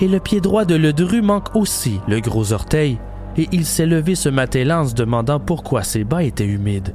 Et 0.00 0.08
le 0.08 0.20
pied 0.20 0.40
droit 0.40 0.64
de 0.64 0.74
Ledru 0.74 1.22
manque 1.22 1.54
aussi 1.54 2.00
le 2.08 2.20
gros 2.20 2.52
orteil, 2.52 2.98
et 3.36 3.48
il 3.52 3.64
s'est 3.64 3.86
levé 3.86 4.14
ce 4.14 4.28
matin-là 4.28 4.80
en 4.80 4.86
se 4.86 4.94
demandant 4.94 5.40
pourquoi 5.40 5.82
ses 5.82 6.04
bas 6.04 6.22
étaient 6.22 6.44
humides. 6.44 6.94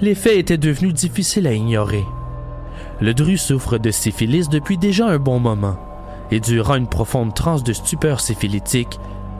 Les 0.00 0.14
faits 0.14 0.36
étaient 0.36 0.58
devenus 0.58 0.94
difficiles 0.94 1.46
à 1.46 1.52
ignorer. 1.52 2.04
Le 3.00 3.14
Dru 3.14 3.36
souffre 3.36 3.78
de 3.78 3.90
syphilis 3.90 4.48
depuis 4.48 4.78
déjà 4.78 5.06
un 5.06 5.18
bon 5.18 5.38
moment, 5.38 5.76
et 6.30 6.40
durant 6.40 6.76
une 6.76 6.88
profonde 6.88 7.34
transe 7.34 7.64
de 7.64 7.72
stupeur 7.72 8.20
syphilitique, 8.20 8.98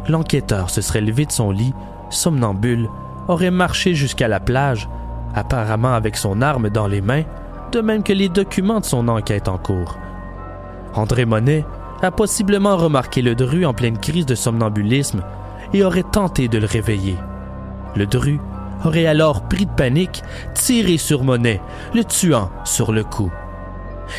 l'enquêteur 0.08 0.70
se 0.70 0.80
serait 0.80 1.00
levé 1.00 1.26
de 1.26 1.32
son 1.32 1.50
lit, 1.50 1.72
somnambule, 2.10 2.88
aurait 3.28 3.50
marché 3.50 3.94
jusqu'à 3.94 4.28
la 4.28 4.40
plage, 4.40 4.88
apparemment 5.34 5.94
avec 5.94 6.16
son 6.16 6.42
arme 6.42 6.70
dans 6.70 6.86
les 6.86 7.00
mains, 7.00 7.22
de 7.70 7.80
même 7.80 8.02
que 8.02 8.12
les 8.12 8.28
documents 8.28 8.80
de 8.80 8.84
son 8.84 9.08
enquête 9.08 9.48
en 9.48 9.58
cours. 9.58 9.96
André 10.94 11.24
Monet 11.24 11.64
a 12.02 12.10
possiblement 12.10 12.76
remarqué 12.76 13.22
le 13.22 13.34
Dru 13.34 13.64
en 13.64 13.72
pleine 13.72 13.96
crise 13.98 14.26
de 14.26 14.34
somnambulisme 14.34 15.22
et 15.72 15.84
aurait 15.84 16.02
tenté 16.02 16.48
de 16.48 16.58
le 16.58 16.66
réveiller. 16.66 17.16
Le 17.96 18.06
Dru 18.06 18.38
aurait 18.84 19.06
alors 19.06 19.42
pris 19.48 19.66
de 19.66 19.70
panique, 19.70 20.22
tiré 20.54 20.96
sur 20.96 21.24
Monet, 21.24 21.60
le 21.94 22.04
tuant 22.04 22.50
sur 22.64 22.92
le 22.92 23.04
coup. 23.04 23.30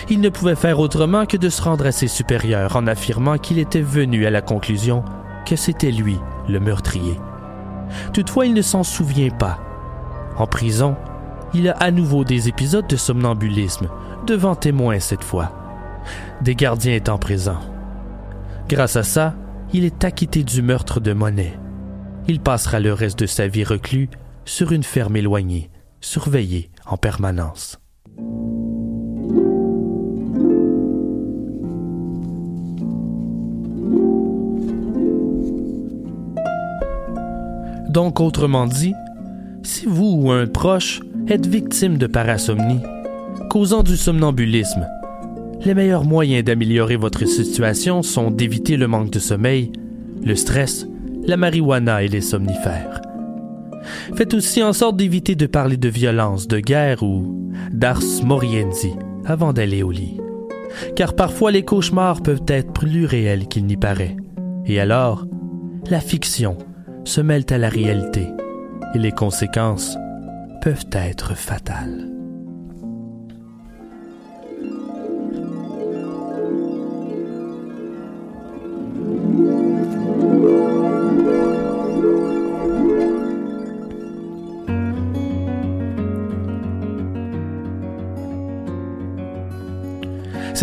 Il 0.09 0.21
ne 0.21 0.29
pouvait 0.29 0.55
faire 0.55 0.79
autrement 0.79 1.25
que 1.25 1.37
de 1.37 1.49
se 1.49 1.61
rendre 1.61 1.85
à 1.85 1.91
ses 1.91 2.07
supérieurs 2.07 2.75
en 2.75 2.87
affirmant 2.87 3.37
qu'il 3.37 3.59
était 3.59 3.81
venu 3.81 4.25
à 4.25 4.29
la 4.29 4.41
conclusion 4.41 5.03
que 5.45 5.55
c'était 5.55 5.91
lui 5.91 6.17
le 6.47 6.59
meurtrier. 6.59 7.19
Toutefois, 8.13 8.45
il 8.45 8.53
ne 8.53 8.61
s'en 8.61 8.83
souvient 8.83 9.29
pas. 9.29 9.59
En 10.37 10.47
prison, 10.47 10.95
il 11.53 11.69
a 11.69 11.73
à 11.73 11.91
nouveau 11.91 12.23
des 12.23 12.47
épisodes 12.47 12.87
de 12.87 12.95
somnambulisme, 12.95 13.89
devant 14.25 14.55
témoins 14.55 14.99
cette 14.99 15.23
fois, 15.23 15.51
des 16.41 16.55
gardiens 16.55 16.95
étant 16.95 17.17
présents. 17.17 17.59
Grâce 18.67 18.95
à 18.95 19.03
ça, 19.03 19.35
il 19.73 19.85
est 19.85 20.03
acquitté 20.03 20.43
du 20.43 20.61
meurtre 20.61 20.99
de 20.99 21.13
Monet. 21.13 21.57
Il 22.27 22.39
passera 22.39 22.79
le 22.79 22.93
reste 22.93 23.19
de 23.19 23.25
sa 23.25 23.47
vie 23.47 23.63
reclus 23.63 24.09
sur 24.45 24.71
une 24.71 24.83
ferme 24.83 25.15
éloignée, 25.15 25.71
surveillé 25.99 26.69
en 26.85 26.95
permanence. 26.95 27.79
Donc, 37.89 38.19
autrement 38.19 38.67
dit, 38.67 38.93
si 39.63 39.85
vous 39.85 40.19
ou 40.21 40.31
un 40.31 40.45
proche 40.45 41.01
êtes 41.27 41.47
victime 41.47 41.97
de 41.97 42.07
parasomnie, 42.07 42.81
causant 43.49 43.83
du 43.83 43.97
somnambulisme, 43.97 44.87
les 45.65 45.73
meilleurs 45.73 46.03
moyens 46.03 46.43
d'améliorer 46.43 46.95
votre 46.95 47.25
situation 47.25 48.01
sont 48.01 48.31
d'éviter 48.31 48.77
le 48.77 48.87
manque 48.87 49.11
de 49.11 49.19
sommeil, 49.19 49.71
le 50.23 50.35
stress, 50.35 50.87
la 51.25 51.37
marijuana 51.37 52.03
et 52.03 52.07
les 52.07 52.21
somnifères. 52.21 53.01
Faites 54.15 54.33
aussi 54.33 54.63
en 54.63 54.73
sorte 54.73 54.97
d'éviter 54.97 55.35
de 55.35 55.45
parler 55.45 55.77
de 55.77 55.89
violence, 55.89 56.47
de 56.47 56.59
guerre 56.59 57.03
ou 57.03 57.51
d'ars 57.71 58.01
moriendi 58.23 58.91
avant 59.25 59.53
d'aller 59.53 59.83
au 59.83 59.91
lit. 59.91 60.19
Car 60.95 61.15
parfois 61.15 61.51
les 61.51 61.63
cauchemars 61.63 62.21
peuvent 62.21 62.43
être 62.47 62.73
plus 62.73 63.05
réels 63.05 63.47
qu'il 63.47 63.65
n'y 63.65 63.77
paraît. 63.77 64.17
Et 64.65 64.79
alors, 64.79 65.27
la 65.89 65.99
fiction 65.99 66.57
se 67.03 67.21
mêle 67.21 67.45
à 67.49 67.57
la 67.57 67.69
réalité 67.69 68.27
et 68.95 68.99
les 68.99 69.11
conséquences 69.11 69.97
peuvent 70.61 70.87
être 70.93 71.35
fatales. 71.35 72.12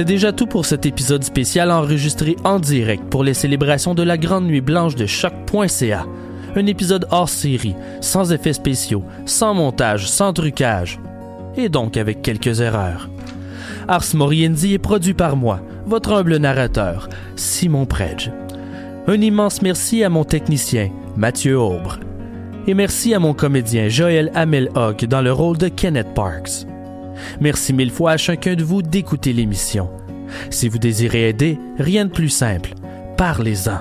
C'est 0.00 0.06
déjà 0.06 0.32
tout 0.32 0.46
pour 0.46 0.64
cet 0.64 0.86
épisode 0.86 1.24
spécial 1.24 1.70
enregistré 1.70 2.34
en 2.42 2.58
direct 2.58 3.04
pour 3.10 3.22
les 3.22 3.34
célébrations 3.34 3.94
de 3.94 4.02
la 4.02 4.16
Grande 4.16 4.46
Nuit 4.46 4.62
Blanche 4.62 4.94
de 4.94 5.04
choc.ca. 5.04 6.06
Un 6.56 6.64
épisode 6.64 7.06
hors 7.10 7.28
série, 7.28 7.74
sans 8.00 8.32
effets 8.32 8.54
spéciaux, 8.54 9.04
sans 9.26 9.52
montage, 9.52 10.08
sans 10.08 10.32
trucage. 10.32 10.98
Et 11.58 11.68
donc 11.68 11.98
avec 11.98 12.22
quelques 12.22 12.60
erreurs. 12.60 13.10
Ars 13.88 14.06
Moriendi 14.14 14.72
est 14.72 14.78
produit 14.78 15.12
par 15.12 15.36
moi, 15.36 15.60
votre 15.84 16.14
humble 16.14 16.38
narrateur, 16.38 17.10
Simon 17.36 17.84
Predge. 17.84 18.32
Un 19.06 19.20
immense 19.20 19.60
merci 19.60 20.02
à 20.02 20.08
mon 20.08 20.24
technicien, 20.24 20.88
Mathieu 21.14 21.58
Aubre. 21.58 22.00
Et 22.66 22.72
merci 22.72 23.12
à 23.12 23.18
mon 23.18 23.34
comédien 23.34 23.90
Joël 23.90 24.32
Hamel 24.34 24.70
Hogg 24.76 25.04
dans 25.04 25.20
le 25.20 25.30
rôle 25.34 25.58
de 25.58 25.68
Kenneth 25.68 26.14
Parks. 26.14 26.64
Merci 27.40 27.72
mille 27.72 27.90
fois 27.90 28.12
à 28.12 28.16
chacun 28.16 28.54
de 28.54 28.64
vous 28.64 28.82
d'écouter 28.82 29.32
l'émission. 29.32 29.90
Si 30.50 30.68
vous 30.68 30.78
désirez 30.78 31.28
aider, 31.28 31.58
rien 31.78 32.04
de 32.04 32.10
plus 32.10 32.28
simple. 32.28 32.74
Parlez-en. 33.16 33.80